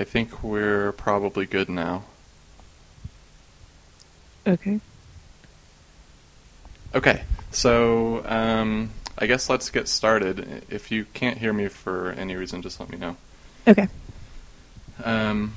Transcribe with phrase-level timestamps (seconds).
[0.00, 2.04] I think we're probably good now.
[4.46, 4.80] Okay.
[6.94, 10.64] Okay, so um, I guess let's get started.
[10.70, 13.16] If you can't hear me for any reason, just let me know.
[13.68, 13.88] Okay.
[15.04, 15.54] Um,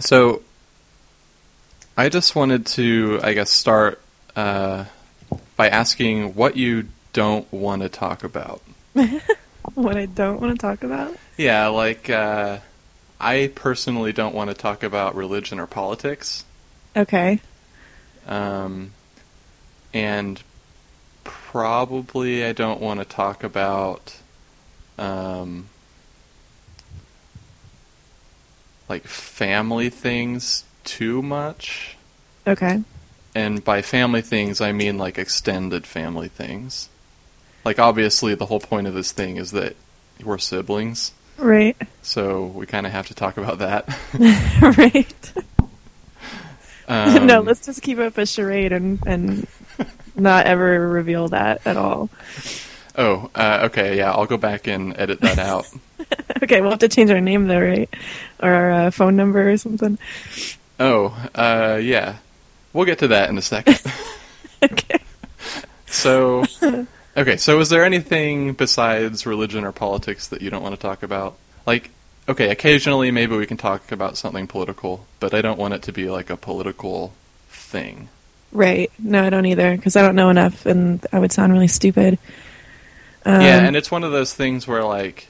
[0.00, 0.40] so
[1.98, 4.00] I just wanted to, I guess, start
[4.34, 4.86] uh,
[5.54, 8.62] by asking what you don't want to talk about.
[9.74, 11.16] What I don't want to talk about?
[11.36, 12.58] Yeah, like uh,
[13.20, 16.44] I personally don't want to talk about religion or politics.
[16.94, 17.40] Okay.
[18.26, 18.92] Um,
[19.94, 20.42] and
[21.24, 24.16] probably I don't want to talk about
[24.98, 25.68] um,
[28.88, 31.96] like family things too much.
[32.46, 32.82] Okay.
[33.34, 36.88] And by family things, I mean like extended family things.
[37.64, 39.76] Like obviously, the whole point of this thing is that
[40.22, 41.76] we're siblings, Right.
[42.02, 43.86] so we kind of have to talk about that.
[44.78, 45.32] right.
[46.88, 49.46] Um, no, let's just keep up a charade and and
[50.14, 52.08] not ever reveal that at all.
[52.96, 55.66] Oh, uh, okay, yeah, I'll go back and edit that out.
[56.42, 57.92] Okay, we'll have to change our name though, right?
[58.40, 59.98] Or our uh, phone number or something.
[60.78, 62.16] Oh, uh, yeah.
[62.72, 63.80] We'll get to that in a second.
[64.62, 64.98] Okay.
[65.86, 66.44] so,
[67.16, 71.02] okay, so is there anything besides religion or politics that you don't want to talk
[71.02, 71.36] about?
[71.66, 71.90] Like,
[72.28, 75.92] okay, occasionally maybe we can talk about something political, but I don't want it to
[75.92, 77.12] be like a political
[77.48, 78.08] thing.
[78.52, 78.90] Right.
[78.98, 82.18] No, I don't either because I don't know enough, and I would sound really stupid.
[83.24, 85.26] Um, yeah, and it's one of those things where, like,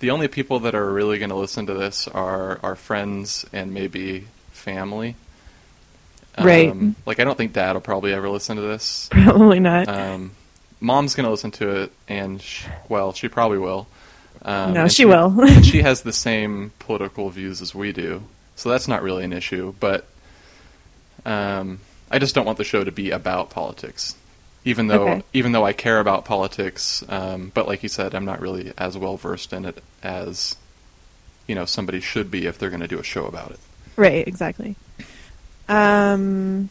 [0.00, 3.72] the only people that are really going to listen to this are our friends and
[3.72, 5.16] maybe family.
[6.38, 6.74] Right.
[7.06, 9.08] Like, I don't think dad will probably ever listen to this.
[9.12, 9.88] probably not.
[9.88, 10.32] Um,
[10.80, 13.86] mom's gonna listen to it, and sh- well, she probably will.
[14.42, 15.46] Um, No, and she will.
[15.62, 18.22] she has the same political views as we do,
[18.56, 19.74] so that's not really an issue.
[19.80, 20.06] But
[21.24, 21.80] um,
[22.10, 24.14] I just don't want the show to be about politics,
[24.64, 25.22] even though Okay.
[25.32, 27.02] even though I care about politics.
[27.08, 30.56] Um, but like you said, I'm not really as well versed in it as
[31.46, 33.60] you know somebody should be if they're going to do a show about it.
[33.96, 34.76] Right, exactly.
[35.68, 36.68] Um,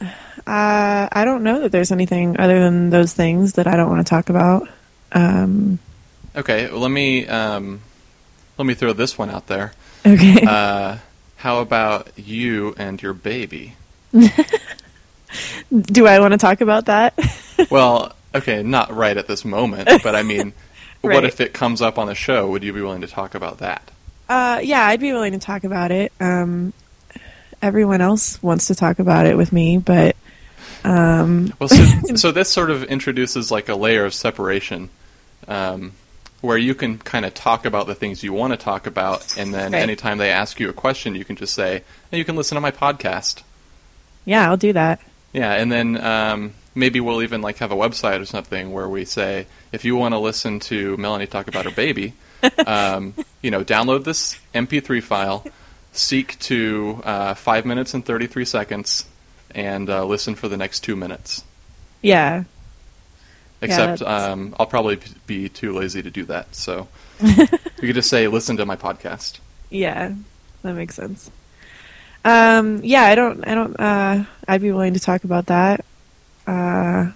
[0.00, 4.06] uh, I don't know that there's anything other than those things that I don't want
[4.06, 4.68] to talk about.
[5.12, 5.78] Um,
[6.36, 7.80] Okay, well, let me um,
[8.58, 9.72] let me throw this one out there.
[10.06, 10.44] okay.
[10.46, 10.98] Uh,
[11.36, 13.74] how about you and your baby?
[15.72, 17.14] Do I want to talk about that?
[17.70, 20.52] Well, okay, not right at this moment, but I mean,
[21.00, 22.48] what if it comes up on the show?
[22.50, 23.90] Would you be willing to talk about that?
[24.28, 26.12] uh, yeah, I'd be willing to talk about it.
[26.20, 26.72] Um,
[27.62, 30.16] everyone else wants to talk about it with me, but
[30.84, 31.84] um, Well, so,
[32.16, 34.90] so this sort of introduces like a layer of separation,
[35.46, 35.92] um,
[36.40, 39.52] where you can kind of talk about the things you want to talk about, and
[39.52, 39.82] then Right.
[39.82, 42.60] anytime they ask you a question, you can just say, hey, "You can listen to
[42.60, 43.42] my podcast."
[44.24, 45.00] yeah, I'll do that.
[45.32, 49.04] Yeah, and then um, maybe we'll even like have a website or something where we
[49.04, 52.12] say, if you want to listen to Melanie talk about her baby,
[52.66, 55.44] um, you know, download this MP3 file,
[55.98, 59.04] seek to uh, five minutes and thirty three seconds,
[59.54, 61.44] and uh, listen for the next two minutes.
[62.02, 62.44] Yeah.
[63.60, 66.86] Except that's- um, I'll probably be too lazy to do that, so
[67.20, 67.46] you
[67.80, 69.40] could just say, listen to my podcast.
[69.68, 70.12] Yeah,
[70.62, 71.28] that makes sense.
[72.24, 75.84] Um, yeah, I don't, I don't, uh, I'd be willing to talk about that.
[76.46, 77.10] Uh,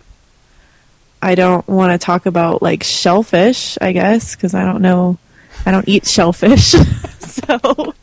[1.23, 5.19] I don't want to talk about like shellfish, I guess, because I don't know,
[5.65, 6.73] I don't eat shellfish,
[7.21, 7.95] so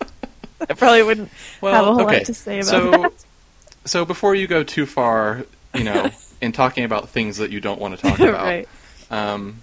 [0.62, 1.32] I probably wouldn't
[1.62, 2.18] Well, have a whole okay.
[2.18, 3.14] lot to say about so, that.
[3.86, 6.12] so before you go too far, you know,
[6.42, 8.68] in talking about things that you don't want to talk about, right.
[9.12, 9.62] Um,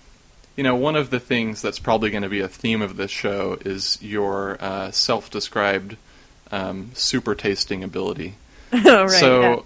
[0.57, 3.11] you know, one of the things that's probably going to be a theme of this
[3.11, 5.97] show is your uh, self-described
[6.51, 8.35] um, super tasting ability.
[8.73, 9.11] oh, right.
[9.11, 9.61] so, yeah.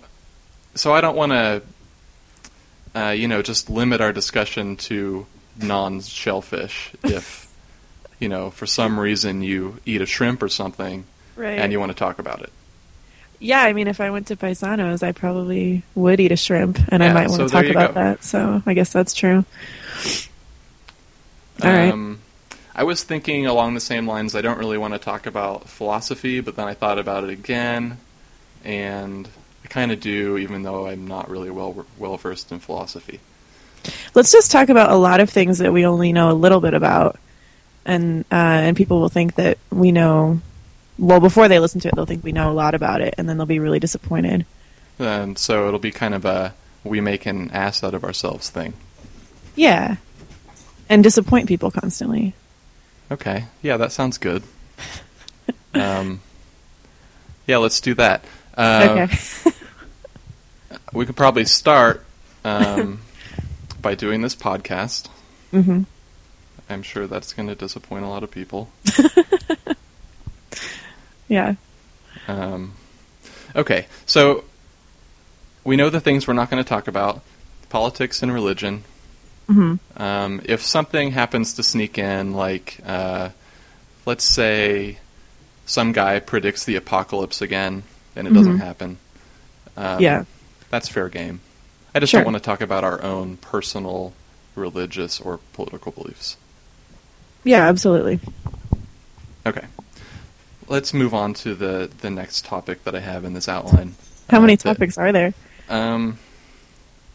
[0.75, 1.63] so I don't want to,
[2.95, 5.27] uh, you know, just limit our discussion to
[5.57, 6.93] non-shellfish.
[7.05, 7.51] if
[8.19, 11.04] you know, for some reason you eat a shrimp or something
[11.41, 11.59] right.
[11.59, 12.53] and you want to talk about it.
[13.41, 17.03] yeah, I mean, if I went to Paisanos, I probably would eat a shrimp, and
[17.03, 18.01] Yeah, I might want so to talk about go.
[18.01, 18.22] that.
[18.25, 19.45] So I guess that's true.
[21.63, 21.92] All right.
[21.92, 22.21] Um,
[22.75, 24.34] I was thinking along the same lines.
[24.34, 27.98] I don't really want to talk about philosophy, but then I thought about it again,
[28.65, 29.28] and
[29.65, 33.21] I kind of do, even though I'm not really well well versed in philosophy.
[34.15, 36.75] Let's just talk about a lot of things that we only know a little bit
[36.75, 37.19] about,
[37.84, 38.34] and uh,
[38.65, 40.41] and people will think that we know.
[41.01, 43.29] Well, before they listen to it, they'll think we know a lot about it, and
[43.29, 44.45] then they'll be really disappointed.
[44.99, 46.55] And so it'll be kind of a
[46.85, 48.75] we make an ass out of ourselves thing.
[49.57, 49.97] Yeah,
[50.89, 52.35] and disappoint people constantly.
[53.11, 53.47] Okay.
[53.63, 54.43] Yeah, that sounds good.
[55.75, 56.21] um,
[57.47, 58.25] yeah, let's do that.
[58.57, 59.53] Uh, okay.
[60.93, 62.05] We could probably start
[62.45, 63.01] um,
[63.81, 65.09] by doing this podcast.
[65.53, 65.83] Mm-hmm.
[66.69, 68.71] I'm sure that's going to disappoint a lot of people.
[71.30, 71.54] Yeah.
[72.28, 72.74] Um,
[73.56, 74.44] okay, so
[75.65, 77.22] we know the things we're not going to talk about
[77.71, 78.82] politics and religion.
[79.47, 83.30] hmm Um, if something happens to sneak in, like, uh,
[84.06, 84.98] let's say
[85.66, 87.84] some guy predicts the apocalypse again
[88.16, 88.65] and it doesn't Mhm.
[88.65, 88.98] happen,
[89.77, 90.24] um, yeah.
[90.68, 91.41] that's fair game.
[91.94, 92.21] I just Sure.
[92.21, 94.12] don't want to talk about our own personal
[94.56, 96.36] religious or political beliefs.
[97.44, 98.18] Yeah, absolutely.
[99.47, 99.65] Okay.
[100.71, 103.97] Let's move on to the, the next topic that I have in this outline.
[104.31, 105.34] How Uh, many that- topics are there?
[105.69, 106.19] Um,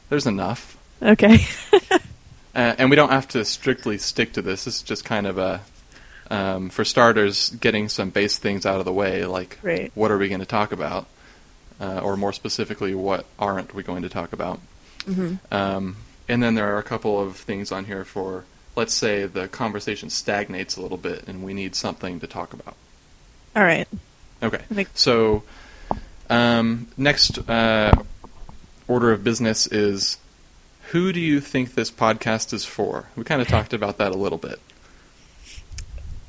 [0.09, 0.77] there's enough.
[1.01, 1.39] Okay.
[2.57, 4.63] Uh, and we don't have to strictly stick to this.
[4.63, 5.59] This is just kind of a,
[6.31, 9.91] um, for starters, getting some base things out of the way, like Right.
[9.93, 11.05] what are we going to talk about,
[11.81, 14.61] uh, or more specifically, what aren't we going to talk about.
[15.05, 15.97] hmm Um,
[16.29, 18.45] and then there are a couple of things on here for,
[18.77, 22.77] let's say, the conversation stagnates a little bit, and we need something to talk about.
[23.55, 23.87] All right.
[24.43, 24.59] Okay.
[24.73, 25.43] Think- So,
[26.29, 27.91] um, next uh,
[28.87, 30.17] order of business is
[30.91, 33.05] who do you think this podcast is for?
[33.15, 34.59] We kind of talked about that a little bit.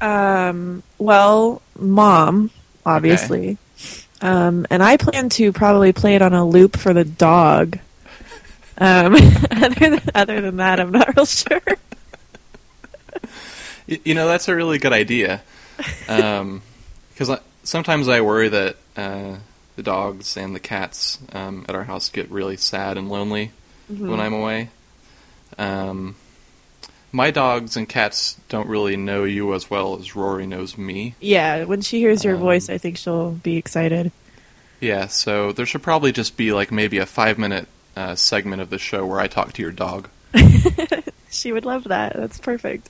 [0.01, 2.51] Um, well, mom,
[2.85, 3.59] obviously.
[4.21, 7.79] Um, and I plan to probably play it on a loop for the dog.
[8.79, 9.15] Um,
[9.51, 11.61] other, than, other than that, I'm not real sure.
[13.89, 15.43] Y- you know, that's a really good idea.
[17.17, 19.37] Because I sometimes I worry that uh,
[19.77, 23.53] the dogs and the cats um, at our house get really sad and lonely
[23.89, 24.69] when I'm away.
[25.59, 26.17] Um,
[27.13, 31.15] my dogs and cats don't really know you as well as Rory knows me.
[31.21, 34.13] Yeah, when she hears your Um, voice, I think she'll be excited.
[34.81, 37.67] Yeah, so there should probably just be like maybe a five minute
[37.97, 40.09] uh, segment of the show where I talk to your dog.
[41.29, 42.15] She would love that.
[42.17, 42.89] That's perfect.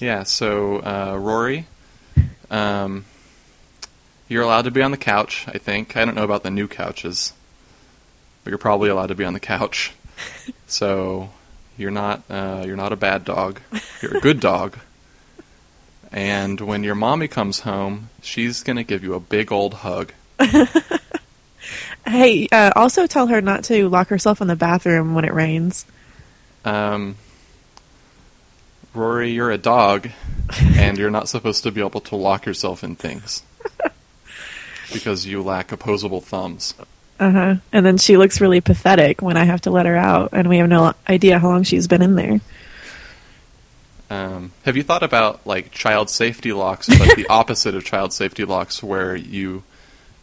[0.00, 1.66] Yeah, so uh, Rory,
[2.50, 3.04] um,
[4.28, 5.44] you're allowed to be on the couch.
[5.48, 7.32] I think I don't know about the new couches,
[8.44, 9.92] but you're probably allowed to be on the couch.
[10.66, 11.30] so
[11.76, 13.60] you're not uh, you're not a bad dog.
[14.02, 14.78] You're a good dog.
[16.10, 20.12] And when your mommy comes home, she's gonna give you a big old hug.
[22.06, 25.84] Hey, uh, also tell her not to lock herself in the bathroom when it rains.
[26.64, 27.16] Um,
[28.94, 30.08] Rory, you're a dog,
[30.58, 33.42] and you're not supposed to be able to lock yourself in things
[34.92, 36.74] because you lack opposable thumbs.
[37.20, 37.54] Uh huh.
[37.72, 40.58] And then she looks really pathetic when I have to let her out, and we
[40.58, 42.40] have no idea how long she's been in there.
[44.10, 48.44] Um, have you thought about like child safety locks, but the opposite of child safety
[48.44, 49.64] locks, where you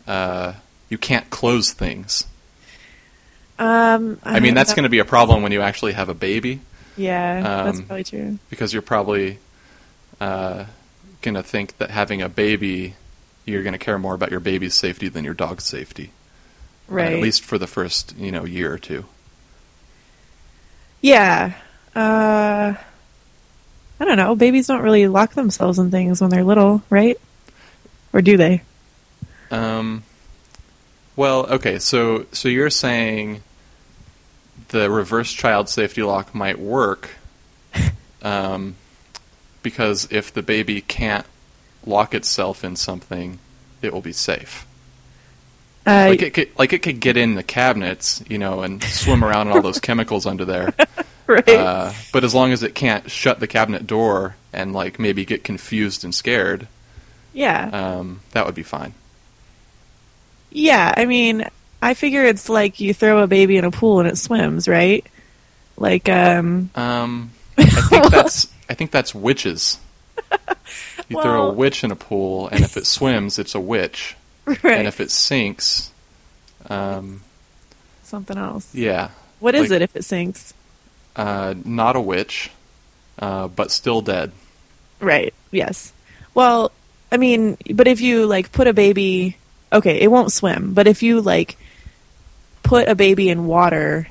[0.07, 0.53] uh,
[0.89, 2.25] you can't close things?
[3.57, 6.59] Um, I mean, that's going to be a problem when you actually have a baby,
[6.97, 8.38] Yeah, that's um, probably true.
[8.50, 9.39] because you're probably
[10.19, 10.65] uh,
[11.21, 12.95] going to think that having a baby,
[13.45, 16.12] you're going to care more about your baby's safety than your dog's safety.
[16.88, 17.13] Right.
[17.13, 19.06] at least for the first, you know, year or two.
[21.01, 21.53] Yeah.
[21.95, 22.75] Uh,
[24.00, 24.36] I don't know.
[24.36, 27.19] Babies don't really lock themselves in things when they're little, right?
[28.13, 28.62] Or do they?
[29.51, 30.03] Um,
[31.15, 33.41] well, okay, so so you're saying
[34.69, 37.12] the reverse child safety lock might work,
[38.22, 38.75] um,
[39.63, 41.25] because if the baby can't
[41.86, 43.39] lock itself in something,
[43.86, 44.65] it will be safe.
[45.88, 49.24] Uh, Like it could, like it could get in the cabinets, you know, and swim
[49.24, 50.74] around in all those chemicals under there.
[51.27, 51.48] right.
[51.48, 55.44] Uh, but as long as it can't shut the cabinet door and like maybe get
[55.44, 56.68] confused and scared,
[57.34, 57.70] yeah.
[57.72, 58.94] um, that would be fine.
[60.51, 60.94] yeah.
[60.96, 61.46] I mean,
[61.82, 65.06] I figure it's like you throw a baby in a pool and it swims, right?
[65.77, 69.77] Like, um, Um, I think that's I think that's witches.
[71.09, 74.63] You throw a witch in a pool, and if it swims, it's a witch, right.
[74.65, 75.91] and if it sinks,
[76.69, 77.21] um,
[78.03, 78.74] Something else.
[78.74, 79.09] yeah,
[79.39, 80.53] What is like- it if it sinks?
[81.15, 82.50] uh, not a witch,
[83.19, 84.31] uh, but still dead.
[85.00, 85.33] Right.
[85.51, 85.93] Yes.
[86.33, 86.71] Well,
[87.12, 89.38] I mean, but if you like put a baby,
[89.71, 91.55] okay, it won't swim, but if you like
[92.63, 94.07] put a baby in water,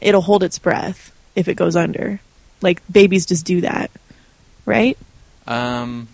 [0.00, 2.18] it'll hold its breath if it goes under.
[2.62, 3.90] Like babies just do that,
[4.66, 4.96] right?
[5.46, 6.08] Um,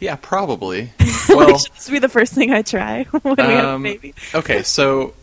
[0.00, 0.92] yeah, probably.
[1.26, 4.14] Well, should this be the first thing I try when we have a Um, baby?
[4.34, 5.14] okay, so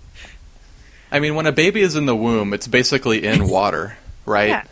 [1.12, 4.50] I mean, when a baby is in the womb, it's basically in water, right?
[4.50, 4.64] Yeah.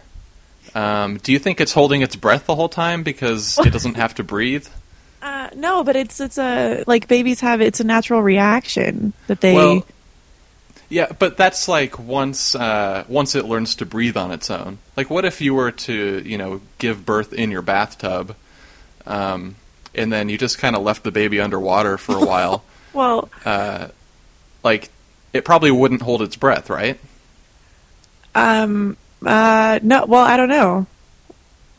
[1.04, 4.16] Um, do you think it's holding its breath the whole time because it doesn't have
[4.16, 4.68] to breathe?
[5.22, 9.54] Uh, no, but it's it's a like babies have it's a natural reaction that they.
[9.54, 9.86] Well,
[10.90, 14.80] yeah, but that's like once uh, once it learns to breathe on its own.
[14.98, 18.36] Like, what if you were to you know give birth in your bathtub,
[19.06, 19.56] um,
[19.96, 22.64] and then you just kind of left the baby underwater for a while?
[22.94, 23.88] well, uh,
[24.64, 24.90] like
[25.34, 27.00] it probably wouldn't hold its breath, right?
[28.36, 30.86] um, uh, no, well, I don't know.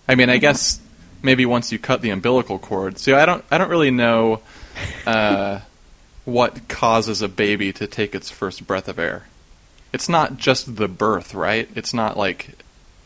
[0.09, 0.81] I mean, I guess
[1.23, 2.99] maybe once you cut the umbilical cord.
[2.99, 4.41] So I don't I don't really know
[5.07, 5.61] uh,
[6.25, 9.27] what causes a baby to take its first breath of air.
[9.93, 11.69] It's not just the birth, right?
[11.75, 12.51] It's not like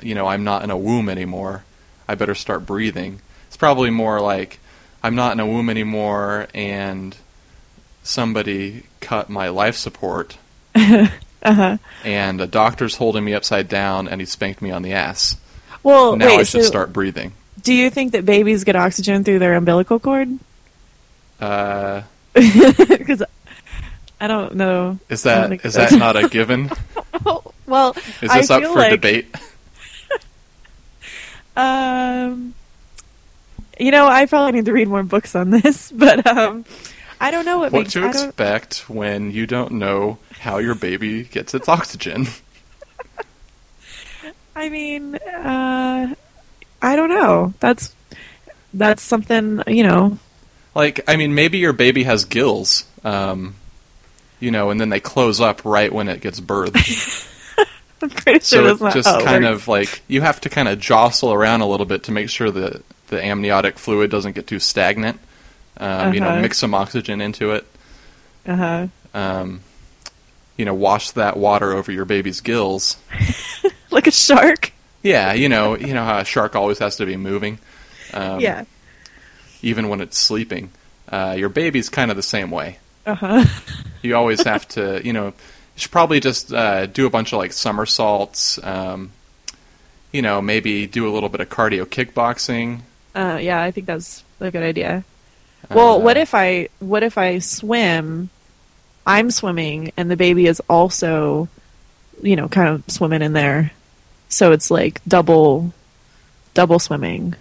[0.00, 1.64] you know I'm not in a womb anymore.
[2.08, 3.20] I better start breathing.
[3.48, 4.58] It's probably more like
[5.04, 7.14] I'm not in a womb anymore, and
[8.02, 10.36] somebody cut my life support.
[11.46, 11.76] Uh-huh.
[12.06, 15.36] And a doctor's holding me upside down, and he spanked me on the ass.
[15.82, 16.40] Well, now wait.
[16.40, 17.32] I should so start breathing.
[17.62, 20.38] do you think that babies get oxygen through their umbilical cord?
[21.38, 22.00] Uh,
[22.32, 23.22] Because
[24.18, 24.98] I don't know.
[25.10, 26.70] is I that that's- that not a given?
[27.66, 29.26] well, Is I this up feel for like, debate?
[31.56, 32.54] Um,
[33.78, 36.64] you know, I probably need to read more books on this, but um,
[37.20, 37.92] I don't know what, What makes.
[37.94, 42.26] to expect when you don't know how your baby gets its oxygen?
[44.56, 46.14] I mean, uh,
[46.80, 47.54] I don't know.
[47.60, 47.94] That's
[48.72, 50.18] that's something you know.
[50.74, 53.54] Like, I mean, maybe your baby has gills, um,
[54.40, 57.30] you know, and then they close up right when it gets birthed.
[58.02, 59.62] I'm pretty sure so that's not just kind works.
[59.62, 62.50] of like you have to kind of jostle around a little bit to make sure
[62.50, 62.82] that
[63.14, 65.18] the amniotic fluid doesn't get too stagnant.
[65.76, 66.40] Um, You know, Uh-huh.
[66.42, 67.66] mix some oxygen into it.
[68.46, 68.86] Uh-huh.
[69.14, 69.60] Um,
[70.56, 72.96] you know, wash that water over your baby's gills.
[73.90, 74.72] like a shark.
[75.02, 77.58] Yeah, you know, you know how a shark always has to be moving.
[78.12, 78.64] Um, yeah.
[79.62, 80.70] even when it's sleeping.
[81.10, 82.78] Uh, your baby's kind of the same way.
[83.06, 83.44] Uh huh.
[84.02, 85.32] You always have to, you know, you
[85.76, 88.62] should probably just uh, do a bunch of like somersaults.
[88.62, 89.10] Um,
[90.12, 92.80] you know, maybe do a little bit of cardio kickboxing.
[93.14, 95.04] Uh, yeah, I think that's a good idea.
[95.70, 98.30] Well, Uh, what if I what if I swim?
[99.06, 101.48] I'm swimming, and the baby is also,
[102.22, 103.72] you know, kind of swimming in there.
[104.28, 105.72] So it's like double,
[106.54, 107.34] double swimming.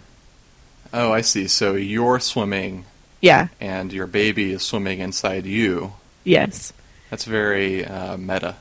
[0.94, 1.48] Oh, I see.
[1.48, 2.86] So you're swimming,
[3.22, 3.48] Yeah.
[3.62, 5.94] and your baby is swimming inside you.
[6.26, 6.72] Yes.
[7.10, 8.56] That's very uh, meta.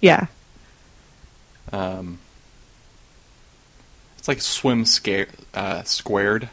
[0.00, 0.26] Yeah.
[1.72, 2.18] Um,
[4.24, 6.48] it's like swim scare, uh, squared.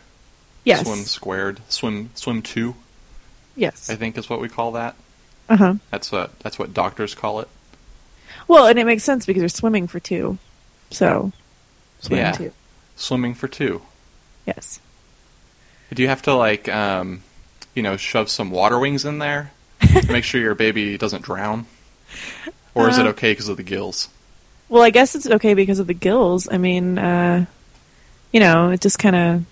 [0.65, 0.85] Yes.
[0.85, 1.61] Swim squared.
[1.69, 2.75] Swim swim two.
[3.55, 3.89] Yes.
[3.89, 4.95] I think is what we call that.
[5.47, 5.73] Uh huh.
[5.89, 7.47] That's what that's what doctors call it.
[8.49, 10.37] Well, and it makes sense because you're swimming for two.
[10.89, 11.31] So,
[12.01, 12.31] swim Yeah.
[12.33, 12.51] two.
[12.97, 13.81] Swimming for two.
[14.45, 14.81] Yes.
[15.93, 17.23] Do you have to like, um,
[17.73, 19.51] you know, shove some water wings in there
[19.81, 21.67] to make sure your baby doesn't drown,
[22.75, 24.09] or is it Uh, okay because of the gills?
[24.67, 26.49] Well, I guess it's okay because of the gills.
[26.51, 27.45] I mean, uh,
[28.31, 29.45] you know, it just kind of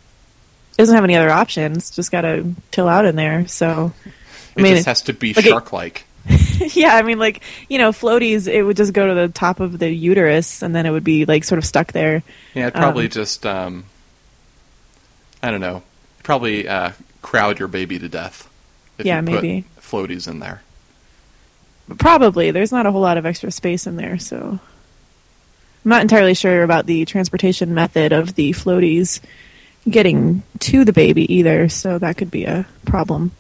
[0.77, 1.91] doesn't have any other options.
[1.91, 3.47] Just got to chill out in there.
[3.47, 4.09] So, I
[4.59, 6.05] It mean, just has to be like shark-like.
[6.73, 8.47] yeah, I mean, like you know, floaties.
[8.47, 11.25] It would just go to the top of the uterus, and then it would be
[11.25, 12.23] like sort of stuck there.
[12.53, 13.85] Yeah, it'd probably um, just, um,
[15.41, 15.81] I don't know,
[16.23, 18.47] probably uh, crowd your baby to death.
[18.97, 19.65] If Yeah, you put maybe.
[19.81, 20.61] floaties in there.
[21.97, 24.59] Probably, there's not a whole lot of extra space in there, so
[25.89, 29.21] I'm not entirely sure about the transportation method of the floaties
[29.89, 31.67] getting to the baby either.
[31.67, 33.31] So that could be a problem.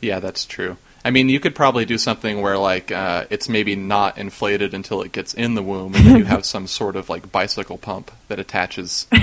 [0.00, 0.78] Yeah, that's true.
[1.04, 5.00] I mean, you could probably do something where like uh, it's maybe not inflated until
[5.02, 8.10] it gets in the womb, and then you have some sort of like bicycle pump
[8.26, 9.06] that attaches.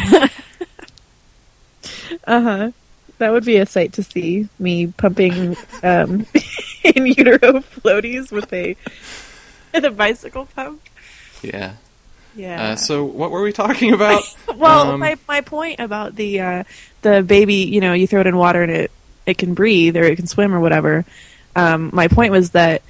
[2.25, 2.71] Uh huh.
[3.17, 4.47] That would be a sight to see.
[4.57, 6.25] Me pumping um,
[6.83, 8.77] in utero floaties with a
[9.83, 10.81] a bicycle pump.
[11.41, 11.73] Yeah.
[12.35, 12.71] Yeah.
[12.71, 14.23] Uh, so what were we talking about?
[14.55, 16.63] well, Um, my my point about the uh,
[17.01, 18.91] the baby, you know, you throw it in water and it
[19.25, 21.05] it can breathe or it can swim or whatever.
[21.55, 22.81] Um, my point was that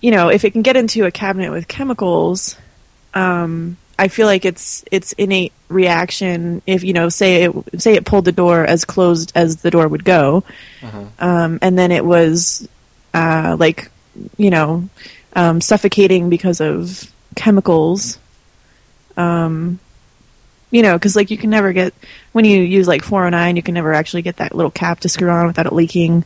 [0.00, 2.56] you know if it can get into a cabinet with chemicals,
[3.14, 6.62] um, I feel like it's it's innate reaction.
[6.66, 9.88] If you know, say it say it pulled the door as closed as the door
[9.88, 10.44] would go,
[10.82, 11.04] uh-huh.
[11.18, 12.68] um, and then it was
[13.12, 13.90] uh, like
[14.36, 14.88] you know
[15.34, 18.18] um, suffocating because of chemicals.
[19.16, 19.78] Um,
[20.70, 21.94] you know, because like you can never get
[22.32, 25.30] when you use like 409, you can never actually get that little cap to screw
[25.30, 26.24] on without it leaking,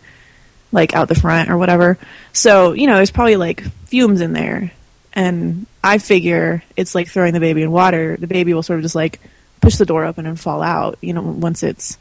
[0.73, 1.99] like out the front or whatever.
[2.33, 4.73] So you know, there's probably like fumes in there,
[5.13, 8.17] and I figure it's like throwing the baby in water.
[8.17, 9.21] The baby will sort of just like
[9.61, 10.97] push the door open and fall out.
[11.03, 11.99] You know, once it's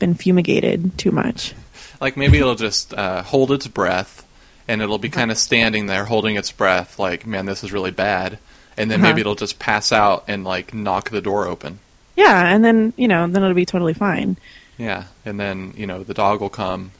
[0.00, 1.54] been fumigated too much.
[2.00, 4.26] Like maybe it'll just uh, hold its breath,
[4.68, 7.90] and it'll be kind of standing there holding its breath, like, "Man, this is really
[7.90, 8.38] bad."
[8.76, 9.08] And then Uh-huh.
[9.10, 11.80] maybe it'll just pass out and like knock the door open.
[12.14, 14.36] Yeah, and then you know, then it'll be totally fine.
[14.76, 16.92] Yeah, and then you know the dog will come,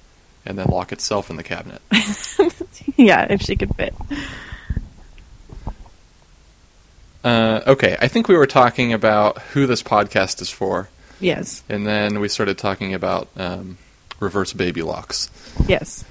[0.47, 1.81] and then lock itself in the cabinet.
[2.97, 3.95] yeah, if she could fit.
[7.25, 10.89] Uh, okay, I think we were talking about who this podcast is for,
[11.21, 13.77] Yes, and then we started talking about um,
[14.21, 15.29] reverse baby locks.
[15.67, 16.05] yes.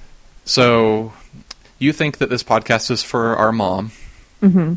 [0.44, 1.12] So,
[1.78, 3.92] you think that this podcast is for our mom
[4.40, 4.74] hmm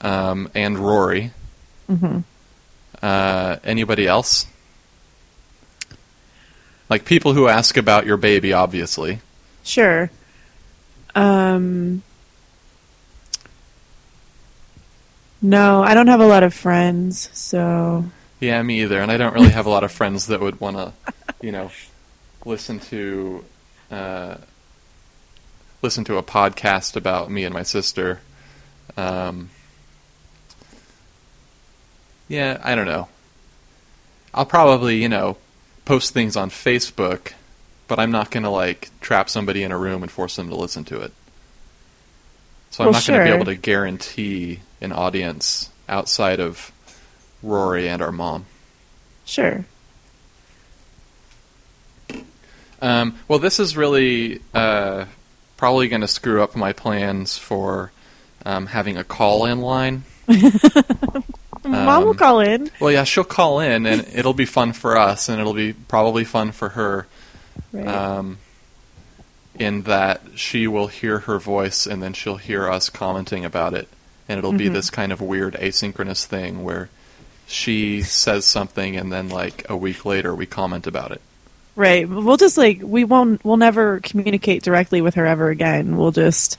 [0.00, 1.30] um, and Rory?
[1.86, 2.20] hmm
[3.02, 4.46] Uh, anybody else?
[6.88, 9.20] Like people who ask about your baby, obviously.
[9.64, 10.10] Sure.
[11.14, 12.02] Um.
[15.40, 18.04] No, I don't have a lot of friends, so
[18.40, 19.00] Yeah, me either.
[19.00, 20.92] And I don't really have a lot of friends that would want to,
[21.40, 21.70] you know,
[22.44, 23.44] listen to
[23.90, 24.36] uh,
[25.82, 28.20] listen to a podcast about me and my sister.
[28.96, 29.50] Um,
[32.28, 33.08] yeah, I don't know.
[34.32, 35.36] I'll probably, you know,
[35.84, 37.32] post things on Facebook,
[37.88, 40.54] but I'm not going to like trap somebody in a room and force them to
[40.54, 41.12] listen to it.
[42.70, 46.72] So I'm Well, not going to be able to guarantee an audience outside of
[47.42, 48.46] Rory and our mom.
[49.26, 49.64] sure.
[52.80, 55.04] Um, well, this is really uh,
[55.62, 57.92] probably going to screw up my plans for
[58.44, 60.02] um, having a call-in line.
[61.64, 62.68] Mom will Um, call in.
[62.80, 66.24] Well, yeah, she'll call in, and it'll be fun for us, and it'll be probably
[66.24, 67.06] fun for her.
[67.72, 67.86] Right.
[67.86, 68.38] Um,
[69.56, 73.86] in that she will hear her voice, and then she'll hear us commenting about it,
[74.28, 74.72] and it'll be Mhm.
[74.72, 76.88] this kind of weird asynchronous thing where
[77.46, 81.20] she says something, and then like a week later we comment about it.
[81.74, 82.08] Right.
[82.08, 83.44] We'll just like we won't.
[83.44, 85.96] We'll never communicate directly with her ever again.
[85.96, 86.58] We'll just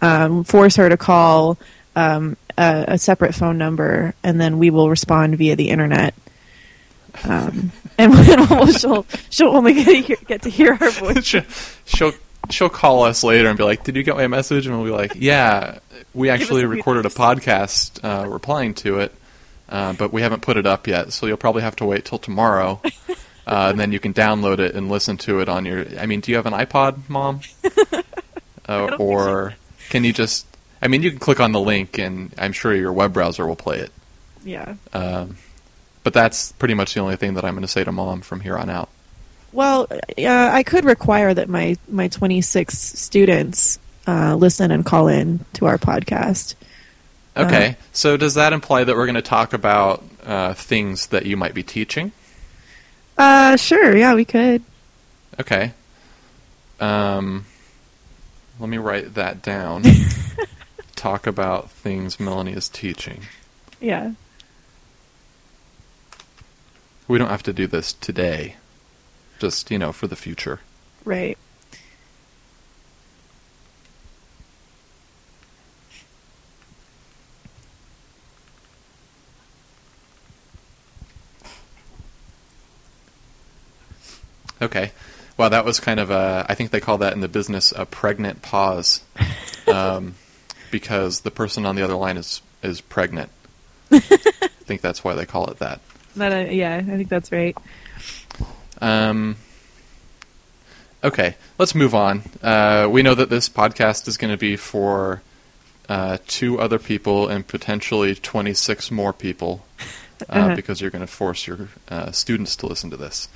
[0.00, 1.58] um, force her to call
[1.96, 6.14] um, a, a separate phone number, and then we will respond via the internet.
[7.24, 8.12] Um, and
[8.50, 11.24] we'll, she'll she'll only get to hear, get to hear our voice.
[11.24, 11.42] she'll,
[11.84, 12.12] she'll
[12.50, 14.96] she'll call us later and be like, "Did you get my message?" And we'll be
[14.96, 15.78] like, "Yeah,
[16.14, 19.14] we actually recorded a podcast uh, replying to it,
[19.68, 21.12] uh, but we haven't put it up yet.
[21.12, 22.80] So you'll probably have to wait till tomorrow,
[23.46, 25.86] uh, and then you can download it and listen to it on your.
[25.98, 27.40] I mean, do you have an iPod, Mom?
[28.68, 29.54] Uh, or
[29.90, 30.46] can you just?
[30.80, 33.56] I mean, you can click on the link, and I'm sure your web browser will
[33.56, 33.90] play it.
[34.44, 34.76] Yeah.
[34.92, 35.36] Um,
[36.04, 38.40] but that's pretty much the only thing that I'm going to say to Mom from
[38.40, 38.88] here on out.
[39.52, 40.00] Well, uh,
[40.52, 45.76] I could require that my my 26 students uh, listen and call in to our
[45.76, 46.54] podcast.
[47.36, 51.26] Okay, Uh, so does that imply that we're going to talk about uh, things that
[51.26, 52.12] you might be teaching?
[53.18, 53.96] Uh, sure.
[53.96, 54.62] Yeah, we could.
[55.40, 55.72] Okay.
[56.80, 57.46] Um,
[58.58, 59.84] let me write that down.
[61.02, 63.22] talk about things Melanie is teaching.
[63.80, 64.12] Yeah.
[67.08, 68.56] We don't have to do this today.
[69.40, 70.60] Just, you know, for the future.
[71.04, 71.36] Right.
[84.62, 84.92] Okay.
[85.36, 87.84] Well, that was kind of a, I think they call that in the business a
[87.86, 89.02] pregnant pause.
[89.68, 90.16] Um,
[90.72, 93.30] because the person on the other line is, is pregnant.
[93.92, 95.80] I think that's why they call it that.
[96.16, 97.56] That, uh, yeah, I think that's right.
[98.80, 99.36] Um,
[101.04, 102.22] okay, let's move on.
[102.42, 105.22] Uh, we know that this podcast is going to be for
[105.88, 109.64] uh, two other people and potentially 26 more people
[110.22, 110.56] uh, Uh-huh.
[110.56, 113.28] because you're going to force your uh, students to listen to this.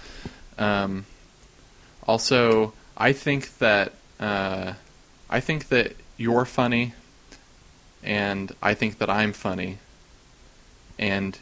[0.59, 1.07] Um,
[2.07, 4.75] also, I think that uh,
[5.29, 6.95] I think that you're funny,
[8.03, 9.79] and I think that I'm funny,
[10.99, 11.38] and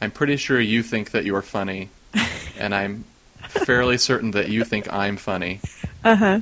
[0.00, 1.90] I'm pretty sure you think that you're funny,
[2.58, 3.04] and I'm
[3.48, 5.60] fairly certain that you think I'm funny.
[6.04, 6.40] Uh huh.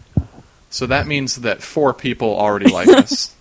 [0.70, 3.34] So that means that four people already like us.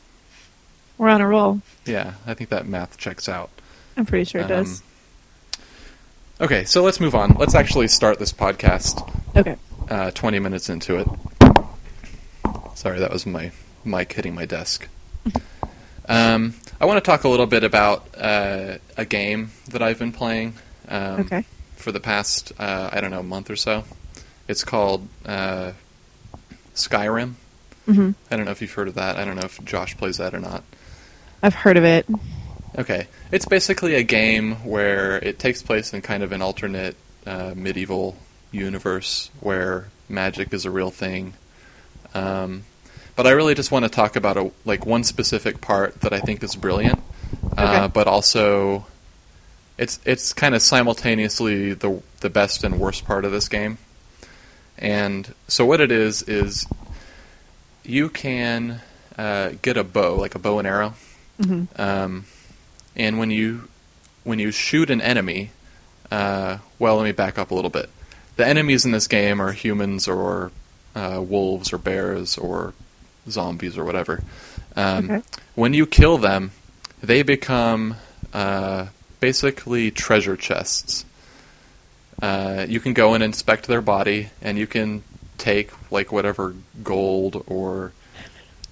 [0.98, 1.62] We're on a roll.
[1.86, 3.50] Yeah, I think that math checks out.
[3.98, 4.80] I'm pretty sure it does.
[4.80, 4.88] Um,
[6.42, 7.36] Okay, so let's move on.
[7.36, 9.56] Let's actually start this podcast Okay.
[9.94, 11.08] Uh, 20 minutes into it.
[12.76, 13.52] Sorry, that was my
[13.86, 14.88] mic hitting my desk.
[16.08, 20.12] Um, I want to talk a little bit about uh, a game that I've been
[20.12, 20.56] playing
[20.90, 21.46] um, Okay.
[21.78, 23.86] for the past, uh, I don't know, month or so.
[24.48, 25.72] It's called uh,
[26.76, 27.36] Skyrim.
[27.86, 29.18] hmm I don't know if you've heard of that.
[29.18, 30.64] I don't know if Josh plays that or not.
[31.42, 32.06] I've heard of it.
[32.78, 37.54] Okay, it's basically a game where it takes place in kind of an alternate uh,
[37.56, 38.18] medieval
[38.54, 41.34] universe where magic is a real thing.
[42.14, 42.64] Um,
[43.16, 46.20] but I really just want to talk about a, like one specific part that I
[46.20, 47.02] think is brilliant,
[47.58, 47.92] uh, Okay.
[47.94, 48.86] but also
[49.78, 53.78] it's it's kind of simultaneously the the best and worst part of this game.
[54.78, 56.66] And so what it is is
[57.84, 58.82] you can
[59.18, 60.94] uh, get a bow, like a bow and arrow,
[61.42, 62.26] hmm um,
[62.96, 63.68] and when you
[64.24, 65.52] when you shoot an enemy,
[66.12, 67.90] uh, well, let me back up a little bit.
[68.36, 70.52] The enemies in this game are humans or
[70.96, 72.74] uh, wolves or bears or
[73.30, 74.24] zombies or whatever.
[74.76, 75.22] Um, Okay.
[75.56, 76.52] When you kill them,
[77.02, 77.96] they become
[78.34, 78.88] uh,
[79.20, 81.06] basically treasure chests.
[82.22, 85.04] Uh, you can go and inspect their body, and you can
[85.38, 87.92] take like whatever gold or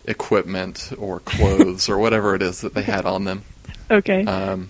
[0.06, 3.44] equipment or clothes or whatever it is that they had on them.
[3.92, 4.26] Okay.
[4.26, 4.70] Um,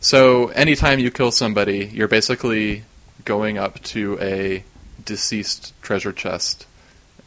[0.00, 2.84] so anytime you kill somebody, you're basically
[3.24, 4.64] going up to a
[5.04, 6.66] deceased treasure chest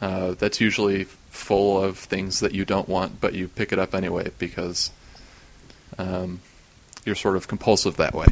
[0.00, 3.94] uh, that's usually full of things that you don't want, but you pick it up
[3.94, 4.90] anyway because
[5.98, 6.40] um,
[7.04, 8.26] you're sort of compulsive that way.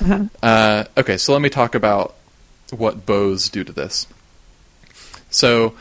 [0.00, 0.24] Uh-huh.
[0.42, 2.14] Uh, okay, so let me talk about
[2.70, 4.06] what bows do to this.
[5.30, 5.74] So,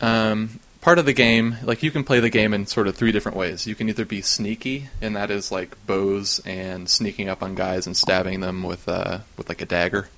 [0.00, 3.12] um, part of the game, like you can play the game in sort of three
[3.12, 3.66] different ways.
[3.66, 7.86] You can either be sneaky, and that is like bows and sneaking up on guys
[7.86, 10.08] and stabbing them with uh, with like a dagger.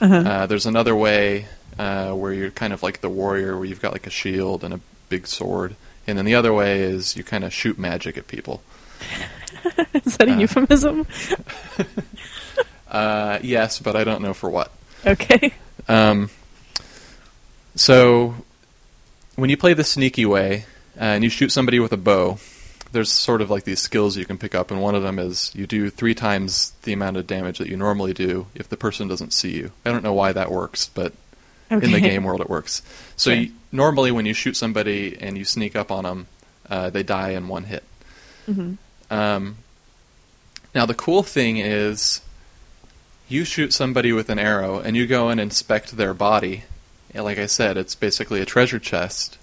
[0.00, 0.14] Uh-huh.
[0.14, 1.46] Uh, there's another way
[1.78, 4.74] uh, where you're kind of like the warrior, where you've got like a shield and
[4.74, 8.26] a big sword, and then the other way is you kind of shoot magic at
[8.26, 8.62] people.
[10.04, 11.06] Is that a uh, euphemism?
[12.90, 14.72] Uh, yes, but I don't know for what.
[15.06, 15.54] Okay.
[15.86, 16.28] Um,
[17.76, 18.34] so,
[19.36, 20.64] when you play the sneaky way
[20.96, 22.38] uh, and you shoot somebody with a bow,
[22.92, 25.52] there's sort of like these skills you can pick up, and one of them is
[25.54, 29.06] you do three times the amount of damage that you normally do if the person
[29.08, 29.70] doesn't see you.
[29.84, 31.12] I don't know why that works, but
[31.72, 31.86] Okay.
[31.86, 32.82] in the game world it works.
[33.16, 33.40] So, Okay.
[33.42, 36.26] you, normally when you shoot somebody and you sneak up on them,
[36.68, 37.84] uh, they die in one hit.
[38.46, 38.74] hmm
[39.08, 39.56] Um,
[40.74, 42.20] now the cool thing is,
[43.28, 46.64] you shoot somebody with an arrow and you go and inspect their body.
[47.14, 49.38] And like I said, it's basically a treasure chest.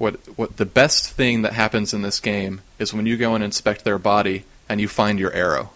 [0.00, 3.44] What what the best thing that happens in this game is when you go and
[3.44, 5.72] inspect their body and you find your arrow.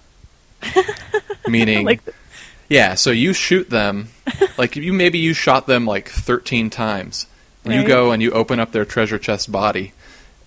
[1.46, 2.00] Meaning, like
[2.70, 4.08] yeah, so you shoot them,
[4.56, 7.26] like you maybe you shot them like 13 times.
[7.66, 9.92] And You go and you open up their treasure chest body,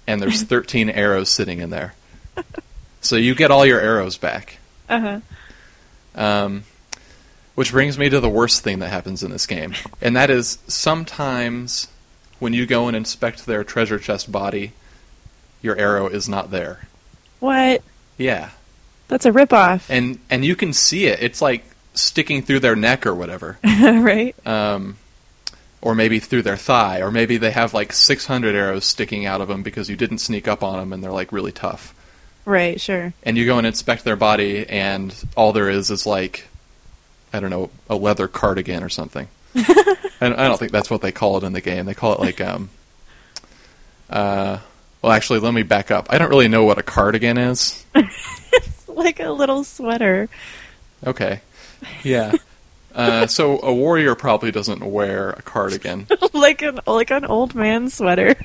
[0.08, 1.94] and there's 13 arrows sitting in there.
[3.02, 4.58] So you get all your arrows back.
[4.90, 5.20] uh-huh.
[6.16, 6.64] Um,
[7.54, 10.58] which brings me to the worst thing that happens in this game, and that is
[10.68, 11.88] sometimes
[12.40, 14.72] when you go and inspect their treasure chest body,
[15.62, 16.88] your arrow is not there.
[17.40, 17.82] What?
[18.18, 18.50] Yeah,
[19.08, 19.90] That's a ripoff.
[19.90, 21.22] and and you can see it.
[21.22, 23.58] It's like sticking through their neck or whatever.
[23.64, 24.36] right?
[24.48, 24.98] um,
[25.82, 29.48] or maybe through their thigh, or maybe they have like 600 arrows sticking out of
[29.48, 31.94] them because you didn't sneak up on them and they're like really tough.
[32.46, 33.14] Right, sure.
[33.24, 36.48] And you go and inspect their body, and all there is is like,
[37.34, 39.28] I don't know, a leather cardigan or something.
[40.22, 41.86] and I don't think that's what they call it in the game.
[41.86, 42.70] They call it like, um,
[44.10, 44.60] uh,
[45.02, 46.08] well, actually, let me back up.
[46.10, 47.86] I don't really know what a cardigan is.
[47.96, 50.30] It's like a little sweater.
[51.06, 51.42] Okay.
[52.04, 52.34] Yeah.
[52.94, 56.08] Uh, so a warrior probably doesn't wear a cardigan.
[56.34, 58.36] like an like an old man sweater.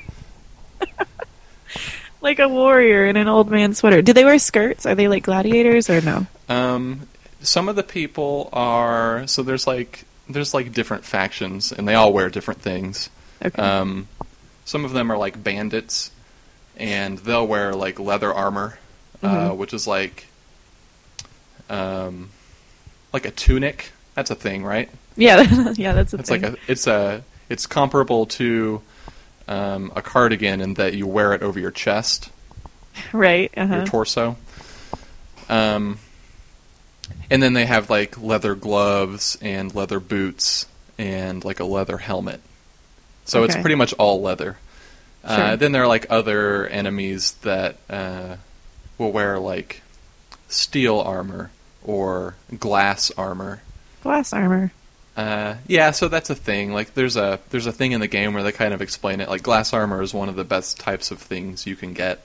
[2.21, 4.03] like a warrior in an old man sweater.
[4.03, 4.85] Do they wear skirts?
[4.85, 6.27] Are they like gladiators or no?
[6.51, 7.09] Um,
[7.41, 12.13] some of the people are so there's like there's like different factions and they all
[12.13, 13.11] wear different things.
[13.45, 13.61] Okay.
[13.61, 14.09] Um,
[14.65, 16.11] some of them are like bandits,
[16.77, 18.79] and they'll wear like leather armor,
[19.23, 19.57] uh, Mhm.
[19.57, 20.27] which is like
[21.69, 22.31] um,
[23.13, 23.93] like a tunic.
[24.15, 24.89] That's a thing, right?
[25.17, 25.43] yeah,
[25.77, 26.43] yeah, that's a It's thing.
[26.43, 28.81] like a it's a it's comparable to
[29.49, 32.31] um, a cardigan in that you wear it over your chest
[33.13, 33.51] right.
[33.57, 33.77] Uh-huh.
[33.77, 34.37] your torso.
[35.49, 35.99] Um,
[37.31, 40.67] and then they have like leather gloves and leather boots
[40.99, 42.41] and like a leather helmet.
[43.25, 44.59] So it's pretty much all leather.
[45.25, 48.37] Uh, then there are like other enemies that uh,
[48.99, 49.83] will wear like
[50.49, 51.51] steel armor
[51.85, 53.63] or glass armor.
[54.03, 54.73] Glass armor.
[55.17, 56.73] Uh, yeah, so that's a thing.
[56.73, 59.29] Like, there's a there's a thing in the game where they kind of explain it.
[59.29, 62.25] Like, glass armor is one of the best types of things you can get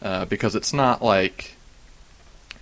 [0.00, 1.55] uh, because it's not like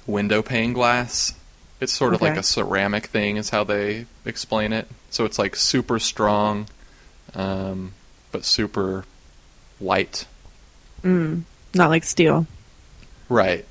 [0.06, 1.34] window pane glass.
[1.80, 4.88] It's sort of like a ceramic thing, is how they explain it.
[5.10, 6.66] So it's like super strong,
[7.34, 7.92] um,
[8.32, 9.04] but super
[9.80, 10.26] light.
[11.02, 11.42] Mm.
[11.74, 12.46] Not like steel.
[13.28, 13.66] Right.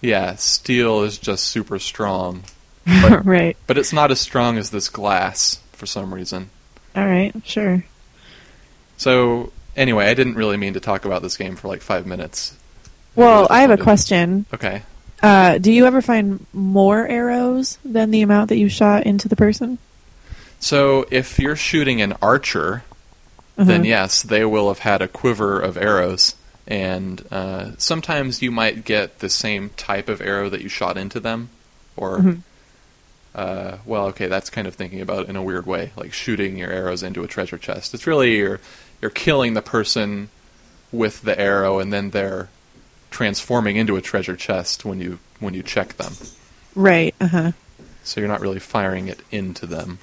[0.00, 2.42] Yeah, steel is just super strong,
[2.86, 3.56] right.
[3.66, 6.50] but it's not as strong as this glass for some reason.
[6.94, 7.34] All right.
[7.44, 7.84] Sure.
[8.96, 12.56] So, anyway, I didn't really mean to talk about this game for like five minutes.
[13.14, 14.46] Well, just I have a question.
[14.52, 14.82] Okay.
[15.22, 19.36] Uh, do you ever find more arrows than the amount that you shot into the
[19.36, 19.78] person?
[20.60, 22.82] So, if you're shooting an archer,
[23.56, 23.86] then Mhm.
[23.86, 26.34] yes, they will have had a quiver of arrows.
[26.66, 31.20] And uh, sometimes you might get the same type of arrow that you shot into
[31.20, 31.48] them.
[31.96, 32.40] Or, Mhm.
[33.34, 36.58] uh, well, okay, that's kind of thinking about it in a weird way, like shooting
[36.58, 37.94] your arrows into a treasure chest.
[37.94, 38.60] It's really you're,
[39.00, 40.28] you're killing the person
[40.92, 42.48] with the arrow, and then they're
[43.10, 46.12] transforming into a treasure chest when you when you check them.
[46.74, 47.14] Right.
[47.20, 47.52] Uh huh.
[48.04, 49.98] So you're not really firing it into them.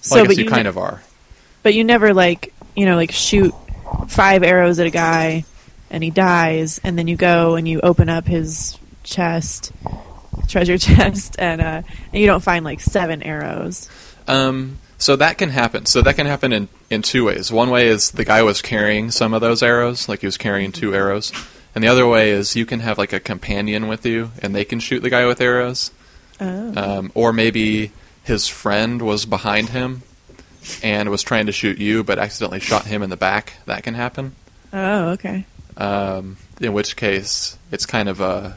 [0.00, 1.02] So, Well, guess but you, you kind ne- of are.
[1.62, 3.54] But you never like you know like shoot
[4.08, 5.44] five arrows at a guy
[5.90, 9.72] and he dies, and then you go and you open up his chest,
[10.46, 11.82] treasure chest, and uh,
[12.12, 13.88] and you don't find like seven arrows.
[14.26, 15.86] Um, so that can happen.
[15.86, 17.52] So that can happen in, in two ways.
[17.52, 20.72] One way is the guy was carrying some of those arrows, like he was carrying
[20.72, 21.32] two arrows.
[21.74, 24.64] And the other way is you can have like a companion with you, and they
[24.64, 25.90] can shoot the guy with arrows.
[26.40, 26.72] Oh.
[26.76, 27.92] Um, or maybe
[28.24, 30.02] his friend was behind him
[30.82, 33.54] and was trying to shoot you, but accidentally shot him in the back.
[33.66, 34.34] That can happen.
[34.72, 35.44] oh, okay.
[35.76, 38.56] Um, in which case, it's kind of a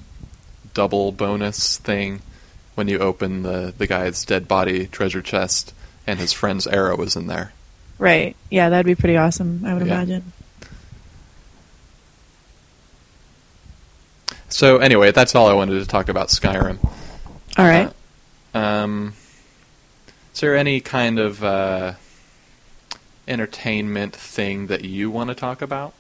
[0.74, 2.22] double bonus thing
[2.76, 5.74] when you open the, the guy's dead body treasure chest
[6.08, 7.54] and his friend's arrow is in there.
[8.00, 8.36] Right.
[8.50, 9.64] Yeah, that'd be pretty awesome.
[9.66, 9.96] I would Yeah.
[10.02, 10.32] imagine.
[14.52, 16.78] So anyway, that's all I wanted to talk about Skyrim.
[17.58, 17.92] All right.
[18.54, 19.14] Um,
[20.34, 21.94] is there any kind of uh,
[23.28, 25.94] entertainment thing that you want to talk about?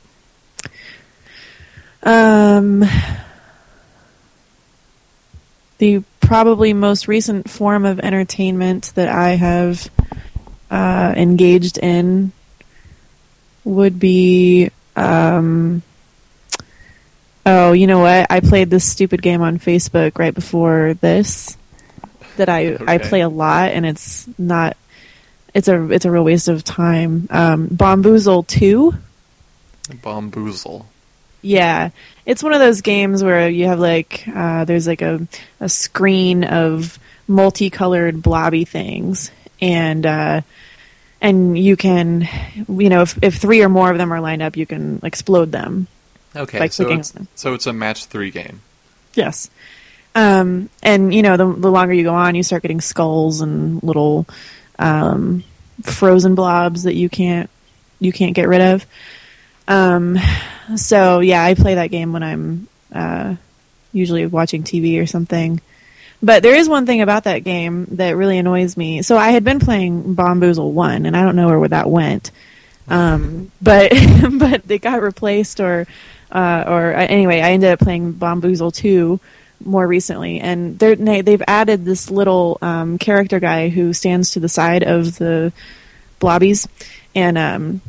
[2.03, 2.83] Um,
[5.77, 9.89] the probably most recent form of entertainment that I have
[10.69, 12.33] uh, engaged in
[13.63, 14.71] would be.
[14.97, 15.83] Um,
[17.45, 18.27] oh, you know what?
[18.29, 21.57] I played this stupid game on Facebook right before this
[22.37, 24.77] that I I play a lot, and it's not.
[25.53, 27.27] It's a it's a real waste of time.
[27.29, 28.95] Um, Bomboozle two.
[29.89, 30.85] Bomboozle.
[31.41, 31.89] Yeah,
[32.25, 35.27] it's one of those games where you have like uh, there's like a
[35.59, 40.41] a screen of multicolored blobby things, and uh,
[41.19, 42.27] and you can,
[42.67, 45.51] you know, if if three or more of them are lined up, you can explode
[45.51, 45.87] them.
[46.35, 47.27] Okay, By so clicking it's, on them.
[47.35, 48.61] so it's a match three game.
[49.13, 49.49] Yes.
[50.15, 53.81] Um, and you know, the the longer you go on, you start getting skulls and
[53.83, 54.25] little
[54.79, 55.43] um,
[55.83, 57.49] frozen blobs that you can't
[57.99, 58.85] you can't get rid of.
[59.67, 60.17] Um,
[60.75, 63.35] so yeah, I play that game when I'm uh,
[63.93, 65.61] usually watching TV or something.
[66.23, 69.01] But there is one thing about that game that really annoys me.
[69.01, 72.31] So I had been playing Bomboozle one, and I don't know where that went.
[72.87, 73.91] Um, but
[74.37, 75.87] but it got replaced, or
[76.31, 79.19] uh, or uh, anyway, I ended up playing Bomboozle two
[79.63, 84.49] more recently, and they- they've added this little um, character guy who stands to the
[84.49, 85.53] side of the
[86.19, 86.67] blobbies,
[87.13, 87.81] and um,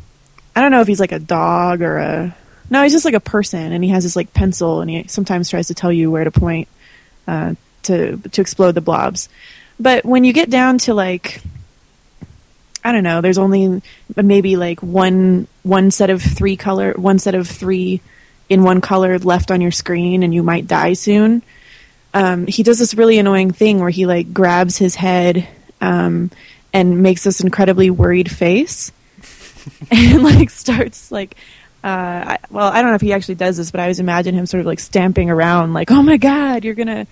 [0.55, 2.35] I don't know if he's like a dog or a
[2.69, 5.49] no, he's just like a person, and he has this like pencil, and he sometimes
[5.49, 6.67] tries to tell you where to point
[7.27, 9.29] uh, to to explode the blobs.
[9.79, 11.41] But when you get down to like
[12.83, 13.81] I don't know, there's only
[14.15, 18.01] maybe like one one set of three color, one set of three
[18.53, 21.41] in one color left on your screen, and you might die soon.
[22.13, 25.47] Um, he does this really annoying thing where he like grabs his head
[25.81, 26.29] um,
[26.71, 28.91] and makes this incredibly worried face,
[29.91, 31.35] and like starts like.
[31.83, 34.33] Uh, I, well, I don't know if he actually does this, but I always imagine
[34.33, 37.07] him sort of like stamping around, like, "Oh my God, you're gonna,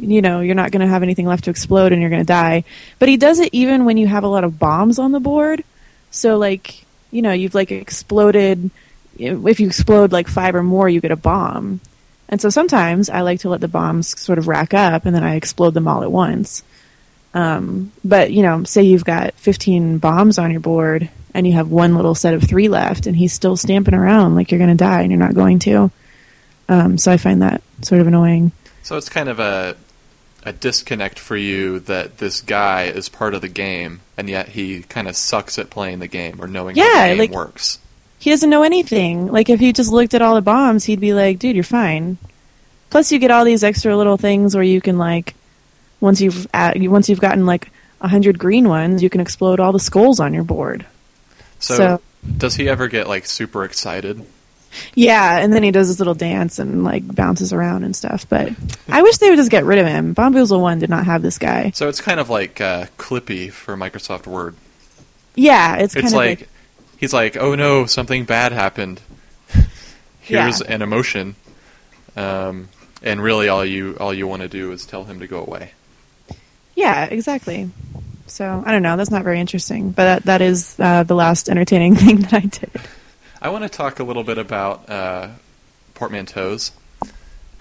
[0.00, 2.64] you know, you're not gonna have anything left to explode, and you're gonna die."
[2.98, 5.62] But he does it even when you have a lot of bombs on the board.
[6.10, 8.68] So, like, you know, you've like exploded.
[9.18, 11.80] If you explode like five or more, you get a bomb.
[12.28, 15.22] And so sometimes I like to let the bombs sort of rack up, and then
[15.24, 16.62] I explode them all at once.
[17.34, 21.70] Um, but you know, say you've got 15 bombs on your board, and you have
[21.70, 24.76] one little set of three left, and he's still stamping around like you're going to
[24.76, 25.90] die, and you're not going to.
[26.68, 28.52] Um, so I find that sort of annoying.
[28.82, 29.76] So it's kind of a
[30.44, 34.82] a disconnect for you that this guy is part of the game, and yet he
[34.82, 37.78] kind of sucks at playing the game or knowing how Yeah, the game like- works.
[38.18, 39.26] He doesn't know anything.
[39.28, 42.18] Like if he just looked at all the bombs, he'd be like, "Dude, you're fine."
[42.90, 45.34] Plus, you get all these extra little things where you can like,
[46.00, 49.72] once you've at, once you've gotten like a hundred green ones, you can explode all
[49.72, 50.86] the skulls on your board.
[51.58, 52.00] So, So-
[52.38, 54.24] does he ever get like super excited?
[54.94, 58.28] Yeah, and then he does this little dance and like bounces around and stuff.
[58.28, 58.50] But
[58.88, 60.12] I wish they would just get rid of him.
[60.12, 61.70] Bomboozle One did not have this guy.
[61.74, 64.54] So it's kind of like uh, Clippy for Microsoft Word.
[65.34, 66.48] Yeah, it's kind It's of like, like,
[66.96, 69.00] he's like, oh no, something bad happened.
[70.20, 70.72] Here's Yeah.
[70.72, 71.34] an emotion,
[72.16, 72.68] um,
[73.02, 75.72] and really all you all you want to do is tell him to go away.
[76.74, 77.70] yeah, exactly.
[78.26, 78.96] So I don't know.
[78.96, 82.40] That's not very interesting, but that that is uh, the last entertaining thing that I
[82.40, 82.70] did.
[83.40, 85.28] I want to talk a little bit about uh,
[85.94, 86.72] portmanteaus,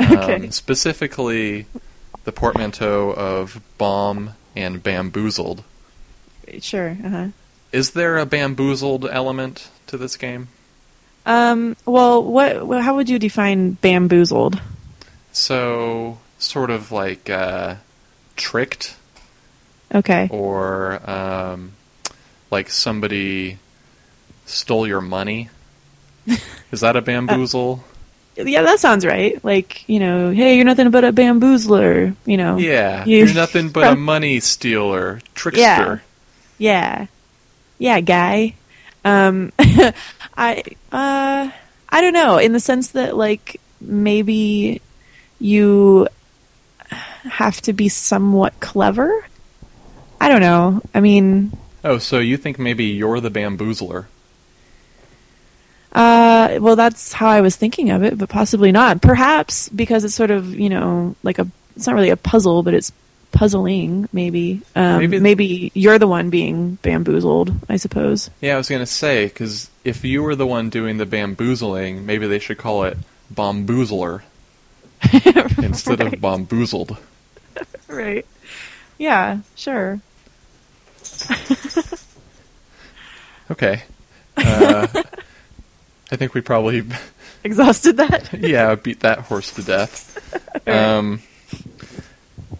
[0.01, 0.35] Okay.
[0.35, 1.67] um, specifically
[2.23, 5.63] the portmanteau of bomb and bamboozled.
[6.61, 6.97] Sure.
[7.03, 7.27] Uh-huh.
[7.75, 10.47] Is there a bamboozled element to this game?
[11.25, 11.75] Um.
[11.85, 12.81] Well, what?
[12.81, 14.61] How would you define bamboozled?
[15.33, 17.75] So, sort of like uh,
[18.37, 18.95] tricked,
[19.93, 20.29] Okay.
[20.31, 21.73] or um,
[22.51, 23.57] like somebody
[24.45, 25.49] stole your money.
[26.71, 27.83] Is that a bamboozle?
[28.37, 29.43] Yeah, that sounds right.
[29.43, 32.15] Like you know, hey, you're nothing but a bamboozler.
[32.25, 32.57] You know.
[32.57, 35.61] yeah, you- you're nothing but a money stealer, trickster.
[35.61, 35.97] Yeah.
[36.57, 37.05] Yeah,
[37.79, 38.55] guy.
[39.03, 39.51] Um
[40.37, 41.51] I uh
[41.89, 44.81] I don't know, in the sense that like maybe
[45.39, 46.07] you
[46.89, 49.25] have to be somewhat clever.
[50.21, 50.81] I don't know.
[50.93, 51.51] I mean,
[51.83, 54.05] Oh, so you think maybe you're the bamboozler?
[55.91, 59.01] uh well that's how I was thinking of it, but possibly not.
[59.01, 62.73] Perhaps because it's sort of, you know, like a it's not really a puzzle, but
[62.73, 62.91] it's
[63.35, 64.61] puzzling maybe.
[64.75, 68.29] Um Maybe- maybe you're the one being bamboozled, I suppose.
[68.41, 72.25] Yeah, I was gonna say because if you were the one doing the bamboozling, maybe
[72.27, 72.97] they should call it
[73.33, 74.21] bomboozler
[75.61, 76.13] instead Right.
[76.13, 76.97] of bomboozled.
[77.87, 78.25] Right.
[78.97, 79.99] Yeah, sure.
[83.51, 83.83] Okay.
[84.35, 84.87] Uh,
[86.11, 86.83] I think we probably,
[87.43, 88.33] Exhausted that?
[88.33, 90.17] yeah, beat that horse to death.
[90.67, 91.21] Um,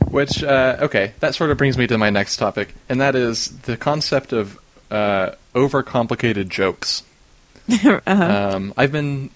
[0.10, 3.50] which, uh, okay, that sort of brings me to my next topic, and that is
[3.62, 4.60] the concept of
[4.92, 7.04] uh, overcomplicated jokes.
[7.70, 8.02] uh-huh.
[8.08, 9.32] Um, I've been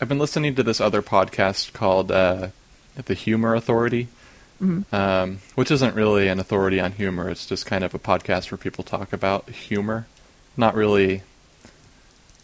[0.00, 2.48] I've been listening to this other podcast called uh,
[2.96, 4.08] the Humor Authority,
[4.92, 7.28] um, which isn't really an authority on humor.
[7.28, 10.06] It's just kind of a podcast where people talk about humor.
[10.56, 11.22] Not really.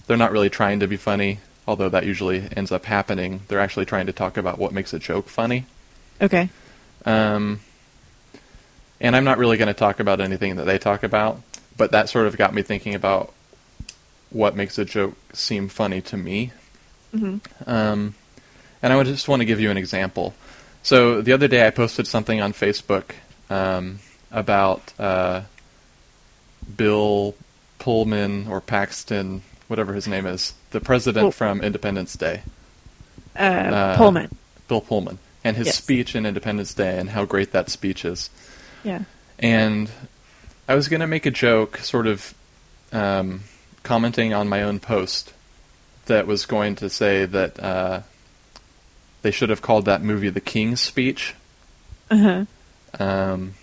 [0.06, 3.42] They're not really trying to be funny, although that usually ends up happening.
[3.46, 5.66] They're actually trying to talk about what makes a joke funny.
[6.20, 6.50] Okay.
[7.04, 7.60] Um,
[9.00, 11.40] and I'm not really going to talk about anything that they talk about,
[11.76, 13.32] but that sort of got me thinking about
[14.30, 16.52] what makes a joke seem funny to me.
[17.12, 18.14] hmm Um,
[18.82, 20.34] and I would just want to give you an example.
[20.82, 23.12] So the other day I posted something on Facebook
[23.50, 23.98] um,
[24.30, 25.42] about uh,
[26.76, 27.34] Bill
[27.78, 32.42] Pullman or Paxton, whatever his name is, the president Pull- from Independence Day.
[33.36, 34.28] Uh, Uh, Pullman.
[34.68, 35.78] Bill Pullman, and his Yes.
[35.78, 38.30] speech in Independence Day and how great that speech is.
[38.84, 39.02] Yeah.
[39.38, 39.90] And
[40.68, 42.34] I was going to make a joke, sort of
[42.92, 43.42] um,
[43.82, 45.32] commenting on my own post,
[46.06, 48.00] that was going to say that uh,
[49.22, 51.34] they should have called that movie The King's Speech.
[52.10, 52.44] Uh-huh.
[52.98, 53.54] Um,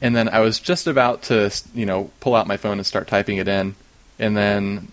[0.00, 3.08] and then I was just about to, you know, pull out my phone and start
[3.08, 3.74] typing it in,
[4.18, 4.92] and then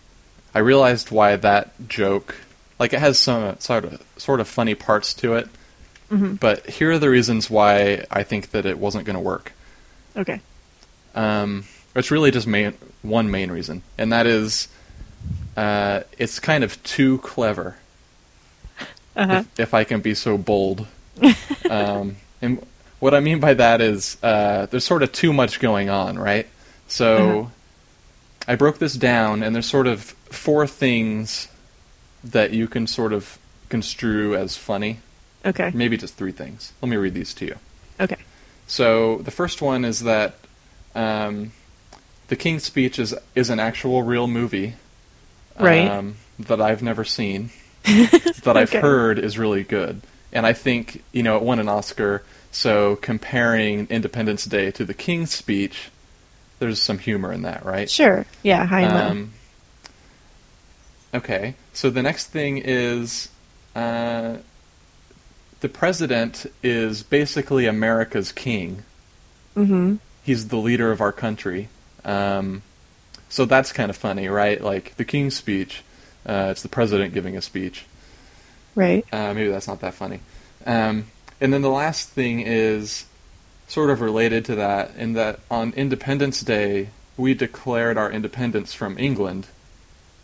[0.56, 2.36] I realized why that joke,
[2.80, 5.48] like it has some sort of sort of funny parts to it,
[6.10, 9.52] hmm but here are the reasons why I think that it wasn't going to work.
[10.16, 10.40] Okay.
[11.16, 14.68] Um, it's really just main, one main reason, and that is
[15.56, 17.76] uh, it's kind of too clever,
[19.16, 19.44] Uh-huh.
[19.56, 20.86] if, if I can be so bold.
[21.70, 22.64] um, and
[23.00, 26.48] what I mean by that is uh, there's sort of too much going on, right?
[26.88, 27.50] So Uh-huh.
[28.48, 31.48] I broke this down, and there's sort of four things
[32.24, 33.38] that you can sort of
[33.70, 35.00] construe as funny.
[35.46, 35.72] Okay.
[35.74, 36.74] Maybe just three things.
[36.82, 37.56] Let me read these to you.
[38.00, 38.18] Okay.
[38.68, 40.36] So the first one is that
[40.96, 41.52] um,
[42.28, 44.74] the King's Speech is is an actual real movie,
[45.60, 45.88] Right.
[45.90, 47.50] Um, that I've never seen,
[47.86, 48.80] that I've Okay.
[48.80, 52.24] heard is really good, and I think you know it won an Oscar.
[52.52, 55.90] So comparing Independence Day to the King's Speech,
[56.60, 57.90] there's some humor in that, right?
[57.90, 58.26] Sure.
[58.44, 58.94] Yeah, high and.
[58.94, 59.34] Um,
[61.14, 63.30] okay, so the next thing is
[63.76, 64.38] uh,
[65.60, 68.84] the president is basically America's king.
[69.56, 69.96] Mm-hmm.
[70.24, 71.70] He's the leader of our country.
[72.06, 72.62] Um,
[73.30, 74.62] so that's kind of funny, right?
[74.62, 75.84] Like the king's speech,
[76.26, 77.86] uh, it's the president giving a speech.
[78.76, 79.06] Right.
[79.12, 80.20] Uh, maybe that's not that funny.
[80.66, 81.08] Um,
[81.42, 83.06] and then the last thing is
[83.68, 88.98] sort of related to that, in that on Independence Day, we declared our independence from
[88.98, 89.48] England,